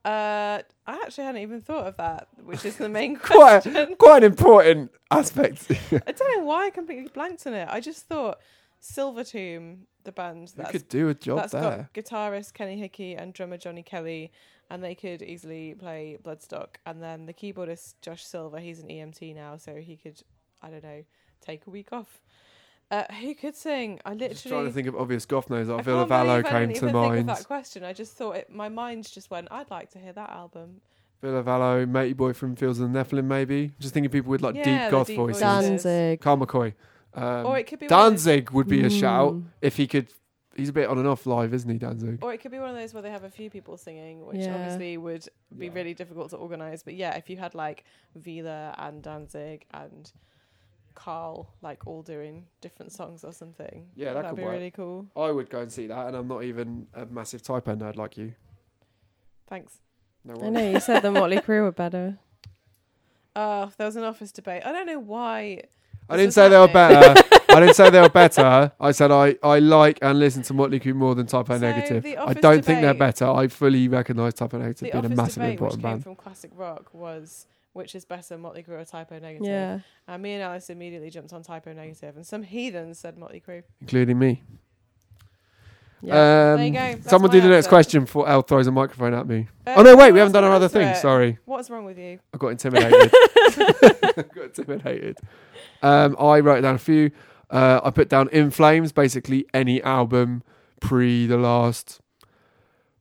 [0.06, 3.94] Uh, I actually hadn't even thought of that, which is the main Quite, question.
[3.96, 5.66] quite an important aspect.
[5.92, 7.68] I don't know why I completely blanked on it.
[7.70, 8.40] I just thought
[8.80, 11.90] Silver Silvertomb, the band that could do a job that's there?
[11.92, 14.32] got guitarist Kenny Hickey and drummer Johnny Kelly,
[14.70, 16.76] and they could easily play Bloodstock.
[16.86, 20.20] And then the keyboardist Josh Silver, he's an EMT now, so he could,
[20.62, 21.02] I don't know,
[21.40, 22.22] take a week off.
[22.90, 24.00] Uh, who could sing?
[24.04, 25.68] I literally just trying to think of obvious goth names.
[25.68, 27.28] Like I Ville can't believe Valo I came didn't to even think of mind.
[27.28, 27.84] that question.
[27.84, 28.50] I just thought it.
[28.52, 29.46] My mind just went.
[29.50, 30.80] I'd like to hear that album.
[31.22, 33.70] Ville Valo, Matey Boy from Fields of the Nephilim, maybe.
[33.78, 35.40] Just thinking people with like Yeah, deep the goth deep voices.
[35.42, 35.82] voices.
[35.84, 36.20] Danzig.
[36.20, 36.72] Carl McCoy.
[37.14, 39.44] Um, or it could be one of those- Danzig would be a shout Mm.
[39.62, 40.08] if he could.
[40.60, 42.22] He's a bit on and off live, isn't he, Danzig?
[42.22, 44.38] Or it could be one of those where they have a few people singing, which
[44.42, 44.54] Yeah.
[44.54, 45.72] obviously would be Yeah.
[45.74, 46.82] really difficult to organise.
[46.82, 47.84] But yeah, if you had like
[48.14, 48.46] Ville
[48.78, 50.12] and Danzig and
[50.94, 53.88] Carl like all doing different songs or something.
[53.94, 54.52] Yeah, that that'd could be work.
[54.52, 55.06] really cool.
[55.16, 57.96] I would go and see that, and I'm not even a massive Type O nerd
[57.96, 58.34] like you.
[59.46, 59.78] Thanks.
[60.24, 62.18] No I know you said the Motley Crue were better.
[63.34, 64.66] Uh, there was an office debate.
[64.66, 65.62] I don't know why.
[66.10, 67.20] I didn't say they were better.
[67.48, 68.72] I didn't say they were better.
[68.80, 71.58] I said I, I like and listen to Motley Crue more than Type O So
[71.58, 72.02] Negative.
[72.02, 73.26] the I Office don't think they're debate- better.
[73.30, 75.90] I fully recognise Type O Negative The being a office massive debate, which important came
[75.92, 76.02] band.
[76.04, 79.46] from classic rock, was which is better, Motley Crue or Type O Negative.
[79.46, 79.78] Yeah.
[80.08, 83.42] And me and Alice immediately jumped on Type O Negative, and some heathens said Motley
[83.46, 83.62] Crue.
[83.80, 84.42] including me.
[86.02, 86.12] Yeah.
[86.52, 86.78] Um, There you go.
[86.94, 87.68] That's someone my do the next answer.
[87.68, 89.48] question before El throws a microphone at me.
[89.66, 90.88] Uh, oh no, wait, we haven't done else our other thing.
[90.88, 90.96] it.
[90.96, 92.18] Sorry, What's wrong with you?
[92.32, 93.10] I got intimidated.
[93.14, 95.18] I got intimidated.
[95.82, 97.10] Um, I wrote down a few.
[97.48, 100.42] Uh, I put down In Flames, basically any album
[100.80, 102.00] pre the last.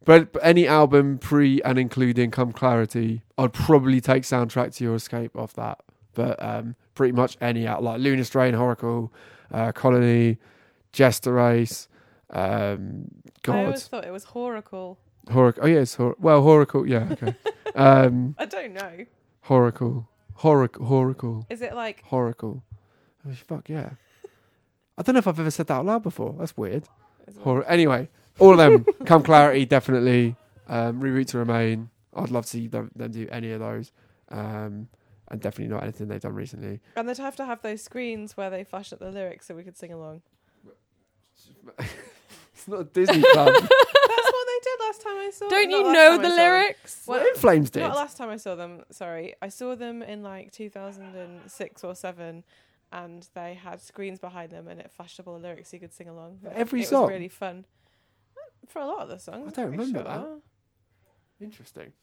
[0.06, 5.36] But any album pre and including Come Clarity, I'd probably take Soundtrack to Your Escape
[5.38, 5.82] off that.
[6.14, 9.12] But um, pretty much any out like Lunar Strain, Horacle,
[9.52, 10.38] uh, Colony,
[10.92, 11.88] Jester Race,
[12.32, 13.10] um,
[13.48, 14.98] I always thought it was Horacle.
[15.28, 15.60] Horacle.
[15.62, 16.88] Oh yes, Hor- well Horacle.
[16.88, 17.36] Yeah, okay.
[17.76, 19.06] um, I don't know.
[19.48, 20.08] Horacle,
[20.40, 21.46] Horacle, Horacle.
[21.50, 22.62] Is it like Horacle.
[23.38, 23.92] Fuck yeah.
[24.98, 26.36] I don't know if I've ever said that out loud before.
[26.38, 26.84] That's weird.
[27.28, 28.10] is it- Hor- anyway,
[28.40, 28.86] all of them.
[29.06, 30.36] Come Clarity, definitely.
[30.68, 31.90] Um, Reroute to Remain.
[32.16, 33.92] I'd love to see them, them do any of those.
[34.30, 34.88] Um,
[35.32, 36.80] and definitely not anything they've done recently.
[36.96, 39.64] and they'd have to have those screens where they flash up the lyrics so we
[39.64, 40.22] could sing along.
[42.54, 43.54] It's not a Disney club.
[43.54, 45.48] That's what they did last time I saw.
[45.48, 47.04] Don't not you know time I the lyrics?
[47.08, 47.80] Well, what In Flames did.
[47.80, 48.84] Not last time I saw them.
[48.92, 52.44] Sorry, I saw them in like 2006 or seven,
[52.92, 55.70] and they had screens behind them, and it flashed up all the lyrics.
[55.72, 56.40] so You could sing along.
[56.54, 57.04] Every it song?
[57.04, 57.66] was really fun.
[58.68, 59.52] For a lot of the songs.
[59.54, 60.42] I don't remember that.
[61.42, 61.94] Interesting.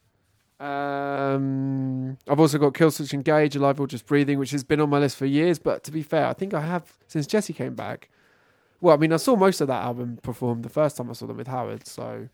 [0.58, 4.98] Um, I've also got Killswitch Engage, Alive or Just Breathing, which has been on my
[4.98, 5.58] list for years.
[5.58, 8.08] But to be fair, I think I have since Jesse came back.
[8.80, 11.26] Well, I mean, I saw most of that album performed the first time I saw
[11.26, 12.28] them with Howard, so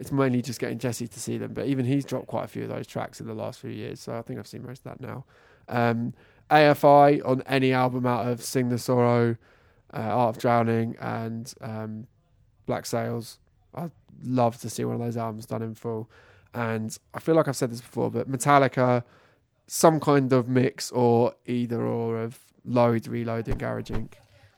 [0.00, 1.52] it's mainly just getting Jesse to see them.
[1.52, 4.00] But even he's dropped quite a few of those tracks in the last few years,
[4.00, 5.24] so I think I've seen most of that now.
[5.68, 6.12] Um,
[6.50, 9.36] AFI on any album out of Sing the Sorrow,
[9.92, 12.06] uh, Art of Drowning, and um,
[12.66, 13.38] Black Sails.
[13.74, 13.90] I'd
[14.22, 16.10] love to see one of those albums done in full.
[16.52, 19.02] And I feel like I've said this before, but Metallica,
[19.66, 24.14] some kind of mix or either or of load, reload, and Garage Inc.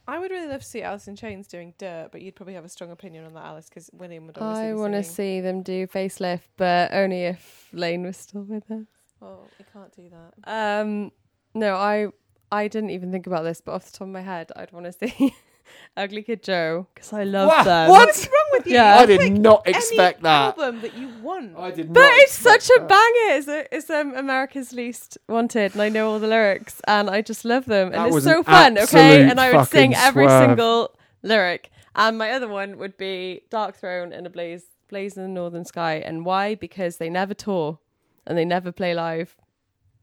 [0.09, 2.64] I would really love to see Alice in Chains doing Dirt, but you'd probably have
[2.64, 5.62] a strong opinion on that, Alice, because William would obviously I want to see them
[5.62, 8.87] do facelift, but only if Lane was still with us.
[9.20, 10.80] Oh, you can't do that.
[10.80, 11.11] Um,
[11.57, 12.09] no, I
[12.52, 14.86] I didn't even think about this, but off the top of my head, I'd want
[14.86, 15.34] to see
[15.96, 17.64] Ugly Kid Joe because I love What?
[17.64, 17.90] them.
[17.90, 18.07] What?
[18.07, 18.74] What's wrong with you?
[18.74, 18.98] Yeah.
[18.98, 20.57] I did Pick not any expect that.
[20.59, 21.57] album that you want.
[21.59, 21.94] I did not.
[21.94, 22.88] But not it's expect such a that.
[22.88, 23.38] banger.
[23.38, 27.20] It's, a, it's um, America's Least Wanted, and I know all the lyrics, and I
[27.22, 28.72] just love them, That and it's was so an fun.
[28.78, 30.48] Okay, absolute and I would sing every swerve.
[30.50, 31.70] single lyric.
[31.96, 35.94] And my other one would be Darkthrone and a Blaze, Blaze in the Northern Sky.
[35.94, 36.54] And why?
[36.54, 37.78] Because they never tour,
[38.26, 39.34] and they never play live.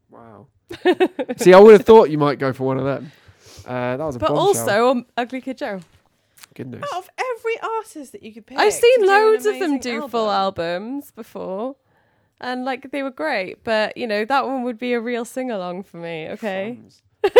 [0.09, 0.47] Wow.
[1.37, 3.11] See, I would have thought you might go for one of them.
[3.65, 4.45] Uh, that was a But bombshell.
[4.69, 5.79] also um, Ugly Kid Joe.
[6.55, 6.83] goodness.
[6.93, 9.53] Out of every artist that you could pick, I've to seen do an loads of
[9.59, 11.75] them amazing do full albums before.
[12.41, 15.49] And like they were great, but you know, that one would be a real sing
[15.49, 16.77] along for me, okay?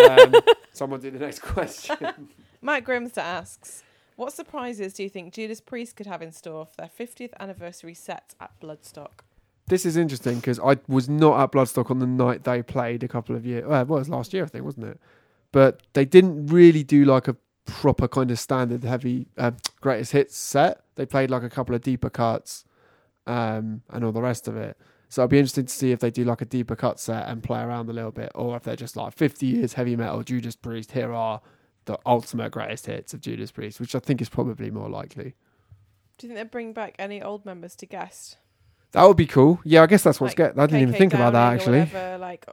[0.10, 0.34] um,
[0.72, 1.98] someone do the next question.
[2.62, 3.84] Mike Grimster asks,
[4.16, 7.94] "What surprises do you think Judas Priest could have in store for their 50th anniversary
[7.94, 9.26] set at Bloodstock?"
[9.68, 13.07] This is interesting because I was not at Bloodstock on the night they played a
[13.07, 13.66] couple of years.
[13.66, 14.99] Well, it was last year, I think, wasn't it?
[15.51, 20.36] But they didn't really do like a proper kind of standard heavy uh, greatest hits
[20.36, 20.82] set.
[20.95, 22.66] They played like a couple of deeper cuts
[23.26, 24.78] um, and all the rest of it.
[25.07, 27.43] So I'd be interested to see if they do like a deeper cut set and
[27.43, 30.55] play around a little bit, or if they're just like 50 years heavy metal Judas
[30.55, 30.91] Priest.
[30.91, 31.39] Here are
[31.86, 35.36] the ultimate greatest hits of Judas Priest, which I think is probably more likely.
[36.18, 38.38] Do you think they'd bring back any old members to guest?
[38.94, 39.60] That would be cool.
[39.64, 40.60] Yeah, I guess that's what's Like get.
[40.60, 41.80] I didn't even KK think about that actually.
[41.80, 42.46] Whatever, like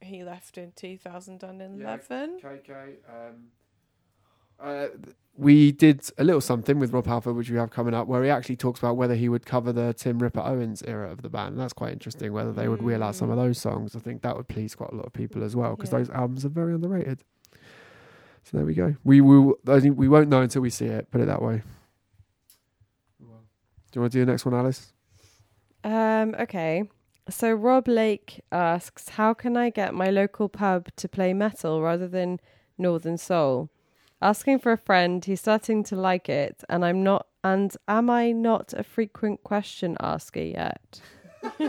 [0.00, 2.40] he left in 2011.
[2.42, 2.72] KK.
[3.08, 3.48] Um,
[4.58, 4.86] uh,
[5.36, 8.30] we did a little something with Rob Halford, which we have coming up, where he
[8.30, 11.52] actually talks about whether he would cover the Tim Ripper Owens era of the band.
[11.52, 12.32] And that's quite interesting.
[12.32, 14.92] Whether they would wheel out some of those songs, I think that would please quite
[14.92, 15.98] a lot of people as well, because Yeah.
[15.98, 17.24] those albums are very underrated.
[18.44, 18.96] So there we go.
[19.02, 19.54] We will.
[19.66, 21.10] I think we won't know until we see it.
[21.10, 21.62] Put it that way.
[23.18, 23.26] Do
[23.98, 24.92] you want to do the next one, Alice?
[25.84, 26.84] Um, okay.
[27.28, 32.08] So Rob Lake asks, "How can I get my local pub to play metal rather
[32.08, 32.40] than
[32.76, 33.70] Northern Soul?"
[34.22, 37.26] Asking for a friend, he's starting to like it, and I'm not.
[37.42, 41.00] And am I not a frequent question asker yet?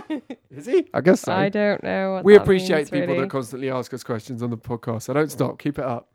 [0.51, 0.87] Is he?
[0.93, 1.31] I guess so.
[1.31, 2.13] I don't know.
[2.13, 3.21] What we that appreciate means, people really.
[3.21, 5.03] that constantly ask us questions on the podcast.
[5.03, 5.59] So don't stop.
[5.59, 6.09] Keep it up.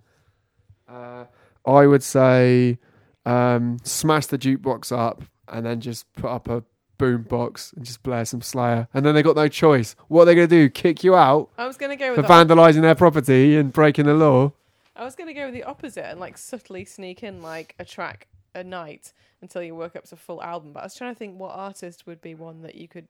[0.89, 1.25] Uh,
[1.65, 2.79] I would say
[3.25, 6.63] um, smash the jukebox up and then just put up a
[6.99, 8.89] boom box and just blare some Slayer.
[8.95, 9.97] And then they got no choice.
[10.09, 10.69] What are they going to do?
[10.69, 14.07] Kick you out I was gonna go for with the, vandalising their property and breaking
[14.07, 14.53] the law?
[14.95, 18.29] I was gonna go with the opposite and like subtly sneak in like a track
[18.55, 20.73] a night until you work up to a full album.
[20.73, 23.07] But I was trying to think what artist would be one that you could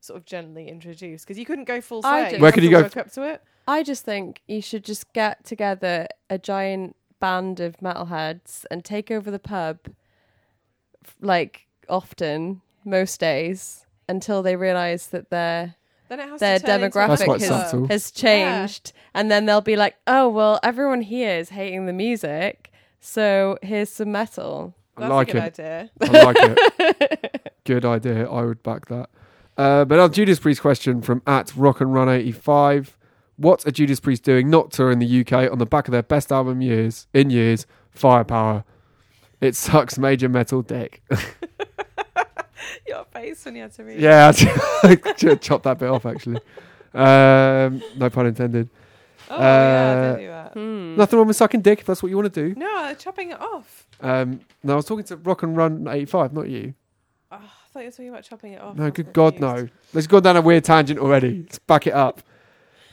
[0.00, 2.30] sort of gently introduce because you couldn't go full I sway.
[2.30, 2.36] do.
[2.36, 2.82] you Where could you go?
[2.82, 3.42] Work up to it.
[3.66, 9.10] I just think you should just get together a giant band of metalheads and take
[9.10, 9.78] over the pub,
[11.04, 15.76] f- like often, most days, until they realise that their
[16.08, 17.40] Then it has their to turn into a That's demographic
[17.80, 21.92] has, has changed, and then they'll be like, "Oh well, everyone here is hating the
[21.92, 25.60] music, so here's some metal." I That's like a good it.
[25.60, 25.90] idea.
[26.02, 27.52] I like it.
[27.64, 28.28] Good idea.
[28.28, 29.08] I would back that.
[29.56, 32.96] Uh, but our Judas Priest question from at Rock and Run 85.
[33.36, 36.32] What are Judas Priest doing not touring the UK on the back of their best
[36.32, 38.64] album years in years, Firepower?
[39.40, 41.02] It sucks major metal dick.
[42.86, 44.00] Your face when you had to read.
[44.00, 46.40] yeah, I should chop that bit off actually.
[46.94, 48.68] Um, no pun intended.
[49.28, 50.52] Oh yeah, Uh, don't do that.
[50.54, 50.96] Hmm.
[50.96, 52.58] Nothing wrong with sucking dick if that's what you want to do.
[52.58, 53.86] No, chopping it off.
[54.00, 56.74] Um, no, I was talking to Rock and Run 85, not you.
[57.30, 57.38] Oh, I
[57.72, 58.76] thought you were talking about chopping it off.
[58.76, 59.64] No, good God, confused.
[59.64, 59.68] no.
[59.92, 61.42] Let's go down a weird tangent already.
[61.42, 62.22] Let's back it up.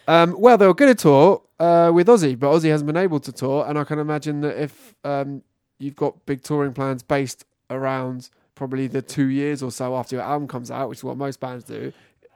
[0.08, 3.20] Um, well, they were going to tour uh, with Ozzy, but Ozzy hasn't been able
[3.22, 3.66] to tour.
[3.68, 5.42] And I can imagine that if um,
[5.80, 10.26] you've got big touring plans based around probably the two years or so after your
[10.26, 11.94] album comes out, which is what most bands do,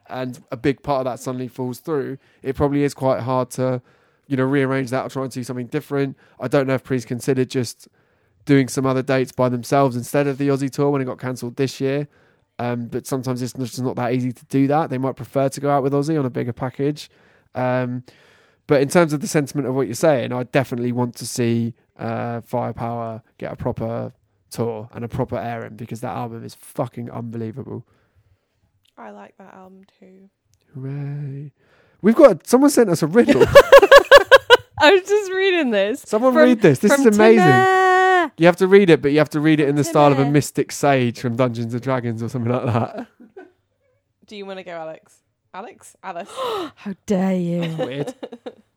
[0.07, 3.81] and a big part of that suddenly falls through, it probably is quite hard to,
[4.27, 6.17] you know, rearrange that or try and do something different.
[6.39, 7.87] I don't know if Priest considered just
[8.45, 11.55] doing some other dates by themselves instead of the Ozzy tour when it got cancelled
[11.55, 12.07] this year.
[12.59, 14.89] Um, but sometimes it's just not that easy to do that.
[14.89, 17.09] They might prefer to go out with Ozzy on a bigger package.
[17.55, 18.03] Um,
[18.67, 21.73] but in terms of the sentiment of what you're saying, I definitely want to see
[21.97, 24.13] uh, Firepower get a proper
[24.51, 27.85] tour and a proper airing because that album is fucking unbelievable.
[28.97, 30.29] I like that album too.
[30.75, 31.51] Hooray!
[32.01, 33.43] We've got someone sent us a riddle.
[34.83, 36.01] I was just reading this.
[36.01, 36.79] someone From- read this.
[36.79, 37.43] This is amazing.
[37.45, 38.31] Timmer.
[38.37, 40.19] You have to read it, but you have to read it in the style of
[40.19, 43.07] a mystic sage from Dungeons and Dragons or something like that.
[44.27, 45.17] Do you want to go, Alex?
[45.53, 45.95] Alex?
[46.03, 46.29] Alice?
[46.75, 47.75] How dare you?
[47.77, 48.15] Weird.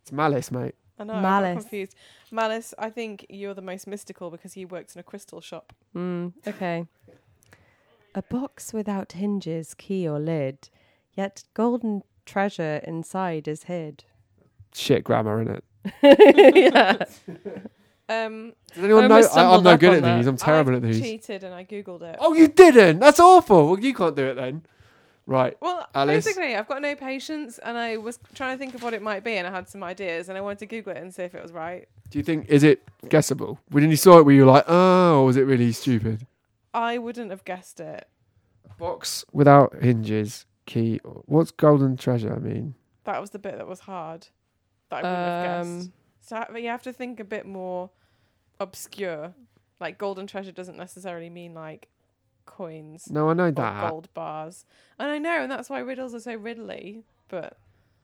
[0.02, 0.74] It's malice, mate.
[0.98, 1.12] I know.
[1.14, 1.62] I got Malice.
[1.64, 1.94] confused.
[2.34, 2.74] Malice.
[2.78, 5.72] I think you're the most mystical because he works in a crystal shop.
[5.96, 6.86] Mm, okay.
[8.14, 10.68] A box without hinges, key, or lid,
[11.14, 14.04] yet golden treasure inside is hid.
[14.74, 15.56] Shit grammar, isn't
[16.02, 16.56] it?
[16.56, 17.04] yeah.
[18.08, 19.14] Um, Does anyone I know?
[19.14, 20.16] almost I, I'm stumbled no up good on at that.
[20.18, 20.26] these.
[20.26, 21.00] I'm terrible I've at these.
[21.00, 22.16] cheated and I googled it.
[22.20, 22.98] Oh, you didn't?
[22.98, 23.66] That's awful.
[23.70, 24.62] Well, you can't do it then.
[25.26, 25.56] Right.
[25.60, 26.24] Well, Alice?
[26.26, 29.24] basically, I've got no patience, and I was trying to think of what it might
[29.24, 31.34] be, and I had some ideas, and I wanted to Google it and see if
[31.34, 31.88] it was right.
[32.10, 33.58] Do you think is it guessable?
[33.70, 36.26] When you saw it, were you like, oh, or was it really stupid?
[36.74, 38.06] I wouldn't have guessed it.
[38.78, 41.00] Box without hinges, key.
[41.24, 42.34] What's golden treasure?
[42.34, 44.26] I mean, That was the bit that was hard.
[44.90, 45.90] That I wouldn't have Um, guessed.
[46.50, 47.90] So you have to think a bit more
[48.60, 49.34] obscure.
[49.80, 51.88] Like golden treasure doesn't necessarily mean like
[52.46, 53.90] coins no, I know or that.
[53.90, 54.64] gold bars,
[54.98, 57.02] and I know, and that's why riddles are so riddly.
[57.28, 57.56] But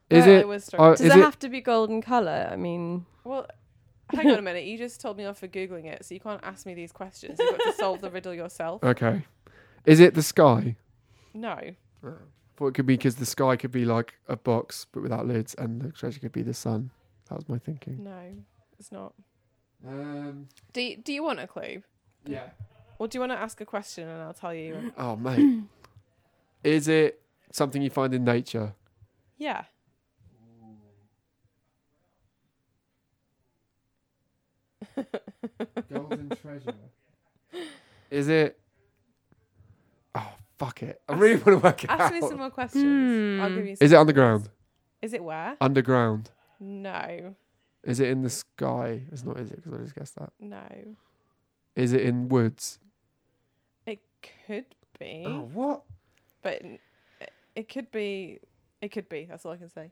[0.09, 0.47] Is it?
[0.47, 0.91] was uh.
[0.91, 1.21] Does is it, it?
[1.21, 2.49] have to be golden colour?
[2.51, 3.47] I mean, Well,
[4.13, 4.65] hang on a minute.
[4.65, 7.37] You just told me off for googling it, so you can't ask me these questions.
[7.39, 8.83] You've got to solve the riddle yourself.
[8.83, 9.23] Okay.
[9.85, 10.75] Is it the sky?
[11.33, 11.57] No,
[12.57, 15.55] Thought it could be because the sky could be like a box but without lids,
[15.57, 16.91] and the treasure could be the sun.
[17.29, 18.03] That was my thinking.
[18.03, 18.19] no,
[18.77, 19.13] it's not.
[19.87, 20.47] Um.
[20.73, 21.81] Do you, Do you want a clue,
[22.25, 22.49] Yeah.
[23.01, 24.93] Or do you want to ask a question and I'll tell you?
[24.97, 25.63] Oh mate.
[26.63, 27.19] is it
[27.51, 28.73] something you find in nature?
[29.39, 29.63] Yeah.
[35.91, 36.73] Golden treasure.
[38.11, 38.59] Is it?
[40.15, 41.01] Oh fuck it!
[41.07, 42.13] I really want to work it Ask out.
[42.13, 43.41] me some more questions.
[43.41, 43.55] I'll Hmm.
[43.55, 43.75] give you.
[43.77, 44.49] Some Is it underground?
[45.01, 45.55] Is it where?
[45.61, 46.29] Underground.
[46.59, 47.35] No,
[47.83, 49.01] Is it in the sky?
[49.11, 49.55] It's not, is it?
[49.63, 50.31] Because I just guessed that.
[50.39, 50.61] no.
[51.75, 52.77] Is it in woods?
[54.23, 54.65] It could
[54.99, 55.81] be, Oh, what?
[56.41, 56.79] but it-
[57.55, 58.39] it could be.
[58.81, 59.25] It could be.
[59.25, 59.91] That's all I can say.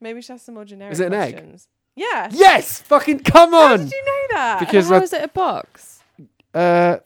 [0.00, 1.58] Maybe just ask some more generic Is it an egg?
[1.96, 2.28] Yeah.
[2.32, 2.80] Yes!
[2.82, 3.60] Fucking come on.
[3.68, 3.78] How on!
[3.80, 4.60] did you know that?
[4.60, 6.02] Because how I- is it a box?
[6.52, 6.98] Uh,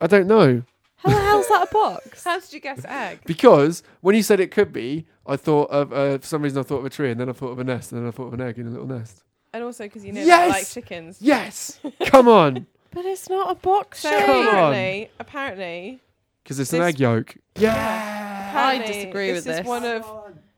[0.00, 0.62] I don't know.
[0.96, 2.24] How the hell's that a box?
[2.24, 3.20] How did you guess egg?
[3.26, 6.62] Because when you said it could be, I thought of, uh, for some reason, I
[6.62, 8.26] thought of a tree, and then I thought of a nest, and then I thought
[8.28, 9.22] of an egg in a little nest.
[9.52, 11.18] And also because you know that I like chickens.
[11.20, 11.80] Yes!
[12.06, 12.66] come on!
[12.96, 14.24] But it's not a box So shape.
[14.24, 14.46] Come on.
[14.48, 16.00] apparently, apparently,
[16.42, 17.34] Because it's an This- egg yolk.
[17.56, 18.48] Yeah!
[18.48, 19.66] apparently disagree this with is this.
[19.66, 20.06] one of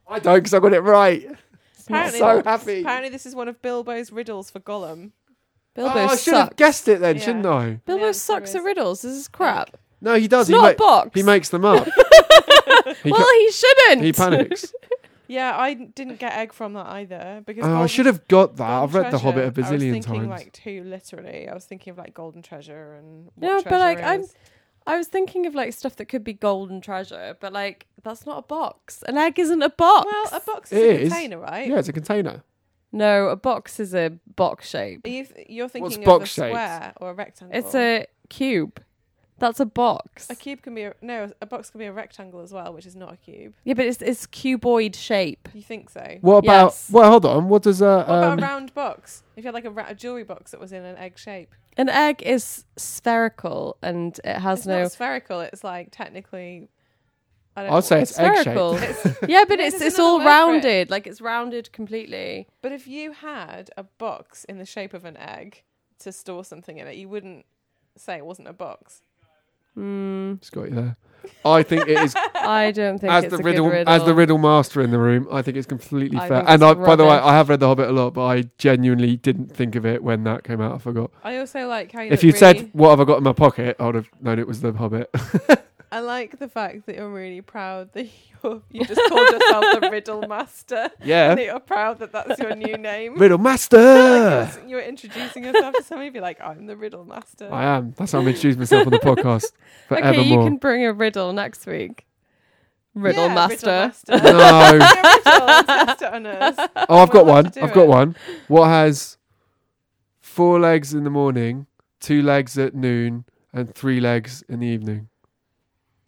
[0.07, 1.23] I don't, because I got it right.
[1.75, 2.79] It's not Apparently, so happy.
[2.81, 5.11] apparently this is one of Bilbo's riddles for Gollum.
[5.75, 6.55] Bilbo oh, I should have sucks.
[6.55, 7.21] guessed it then, Yeah.
[7.21, 7.81] shouldn't I?
[7.85, 9.01] Bilbo The answer sucks is at riddles.
[9.01, 9.75] This is crap.
[9.99, 10.49] No, he does.
[10.49, 11.11] It's he, not a box.
[11.13, 11.83] he makes them up.
[13.03, 14.01] he, well, ca- he shouldn't.
[14.03, 14.73] he panics.
[15.29, 18.67] Yeah, I didn't get egg from that either because Oh, I should have got that.
[18.67, 20.27] Golden I've read The Hobbit a Treasure, I was thinking times.
[20.29, 21.47] like too literally.
[21.47, 24.33] I was thinking of like Golden Treasure and what No, but, treasure like, I'm- is.
[24.87, 28.39] I was thinking of like stuff that could be golden treasure, but like that's not
[28.39, 29.03] a box.
[29.07, 30.07] An egg isn't a box.
[30.11, 31.09] well, a box is It a is.
[31.13, 31.67] container, right?
[31.69, 32.43] yeah, it's a container.
[32.91, 35.05] no, a box is a box shape.
[35.05, 36.47] Are you th- you're thinking of box a shaped?
[36.55, 37.55] square or a rectangle?
[37.55, 38.81] It's a cube.
[39.39, 40.29] That's a box.
[40.29, 42.85] a cube can be a, no, a box can be a rectangle as well, which
[42.85, 43.53] is not a cube.
[43.63, 45.49] Yeah, but it's it's cuboid shape.
[45.53, 46.17] You think so?
[46.21, 46.65] What about?
[46.67, 46.89] Yes.
[46.91, 47.49] Well, hold on.
[47.49, 49.23] What does a What about um, a round box?
[49.35, 51.53] If you had like a, ra- a jewelry box that was in an egg shape,
[51.77, 54.81] An egg is spherical and it has it's no.
[54.83, 55.41] not spherical.
[55.41, 56.69] It's like technically.
[57.55, 58.77] I don't I'd say it's egg spherical.
[58.77, 59.17] shaped.
[59.27, 60.31] Yeah, but it's there's it's another all word for it.
[60.31, 60.89] rounded.
[60.91, 62.47] Like it's rounded completely.
[62.61, 65.63] But if you had a box in the shape of an egg
[65.99, 67.45] to store something in it, you wouldn't
[67.97, 69.01] say it wasn't a box.
[69.75, 70.33] Hmm.
[70.37, 70.97] It's got you there.
[71.45, 73.93] I think it is I don't think as it's the riddle, riddle.
[73.93, 75.27] as the riddle master in the room.
[75.31, 76.43] I think it's completely I fair.
[76.47, 77.11] And I, by the way.
[77.11, 80.23] I have read The Hobbit a lot, but I genuinely didn't think of it when
[80.23, 80.75] that came out.
[80.75, 81.11] I forgot.
[81.23, 83.75] I also like how you If you'd said what have I got in my pocket,
[83.79, 85.13] I would have known it was The Hobbit.
[85.91, 88.07] I like the fact that you're really proud that
[88.43, 90.89] you're, you just called yourself the Riddle Master.
[91.03, 93.15] yeah, That you're proud that that's your new name.
[93.17, 93.77] Riddle Master.
[94.61, 97.51] you're, you're introducing yourself to somebody, be like, I'm the Riddle Master.
[97.51, 97.93] I am.
[97.97, 99.51] That's how I'm introducing myself on the podcast
[99.91, 100.43] okay, you forevermore.
[100.45, 102.05] can bring a riddle next week.
[102.93, 103.55] Riddle Yeah, master.
[103.55, 104.11] Riddle Master.
[104.17, 104.73] No.
[104.73, 106.69] Riddle and test it on us.
[106.89, 107.45] Oh, I've got We'll one.
[107.61, 108.15] I've got one.
[108.47, 109.17] What has
[110.21, 111.67] four legs in the morning,
[111.99, 115.07] two legs at noon, and three legs in the evening?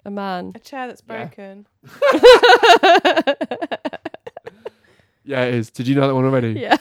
[0.05, 0.51] A man.
[0.55, 1.25] A chair that's Yeah.
[1.25, 1.67] broken.
[5.23, 5.69] Yeah, it is.
[5.69, 6.53] Did you know that one already?
[6.59, 6.77] yeah.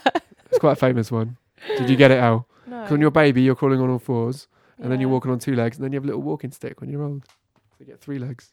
[0.50, 1.36] It's quite a famous one.
[1.76, 2.46] Did you get it, Al?
[2.66, 2.82] No.
[2.82, 4.48] 'Cause when you're a baby, you're crawling on all fours,
[4.78, 5.12] and then you're Yeah.
[5.14, 7.24] walking on two legs, and then you have a little walking stick when you're old.
[7.26, 8.52] So you get three legs.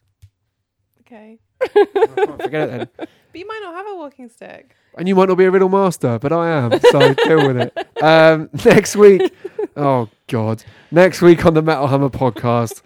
[1.01, 1.39] Okay.
[1.61, 2.88] Forget it then.
[3.32, 4.76] But you might not have a walking stick.
[4.97, 6.80] And you might not be a riddle master, but I am.
[6.80, 8.03] So deal with it.
[8.03, 9.34] Um, next week,
[9.76, 12.82] oh God, next week on the Metal Hammer podcast,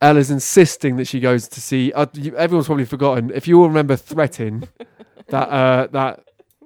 [0.00, 1.92] Ella's insisting that she goes to see.
[1.92, 3.30] Uh, you, everyone's probably forgotten.
[3.34, 4.68] If you all remember Threatin,
[5.28, 6.24] that uh, that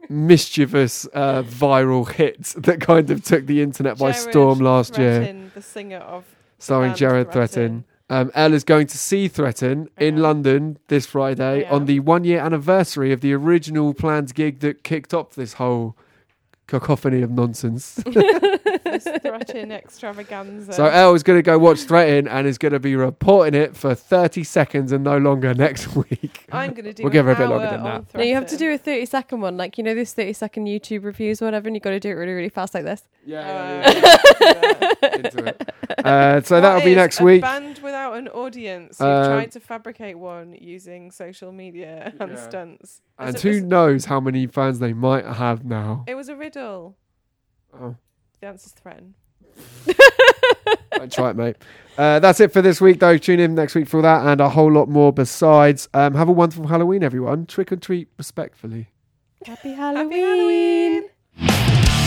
[0.08, 5.20] mischievous uh, viral hit that kind of took the internet by Jered storm last year,
[5.22, 6.24] Threatin, the singer of
[6.58, 7.84] starring Jered Threatin.
[7.84, 7.84] Threatin.
[8.10, 11.70] Um, Ella's going to see Threatin in London this Friday Yeah.
[11.72, 15.96] on the one year anniversary of the original planned gig that kicked off this whole
[16.80, 17.94] cacophony of nonsense.
[18.04, 20.72] this Threatin extravaganza.
[20.72, 23.76] so El is going to go watch Threatin and is going to be reporting it
[23.76, 26.46] for 30 seconds and no longer next week.
[26.50, 28.14] I'm going to do We'll give her a bit longer than on that.
[28.18, 29.56] No, you have to do a 30 second one.
[29.56, 32.10] Like, you know, this 30 second YouTube reviews or whatever, and you've got to do
[32.10, 33.02] it really, really fast like this.
[33.24, 35.68] Yeah, Uh, Into it.
[36.02, 37.42] Uh, so What that'll be next a week.
[37.42, 38.98] band without an audience.
[38.98, 42.36] You've Um, tried to fabricate one using social media and Yeah.
[42.48, 43.02] stunts.
[43.28, 46.04] And who it- knows how many fans they might have now.
[46.06, 46.96] It was a riddle.
[47.74, 47.96] Oh.
[48.40, 49.12] The answer's Threatin.
[50.92, 51.56] Don't try it, mate.
[51.98, 53.16] Uh, that's it for this week, though.
[53.18, 55.88] Tune in next week for that and a whole lot more besides.
[55.94, 57.46] Um, have a wonderful Halloween, everyone.
[57.46, 58.88] Trick or treat respectfully.
[59.44, 62.01] Happy Happy Halloween!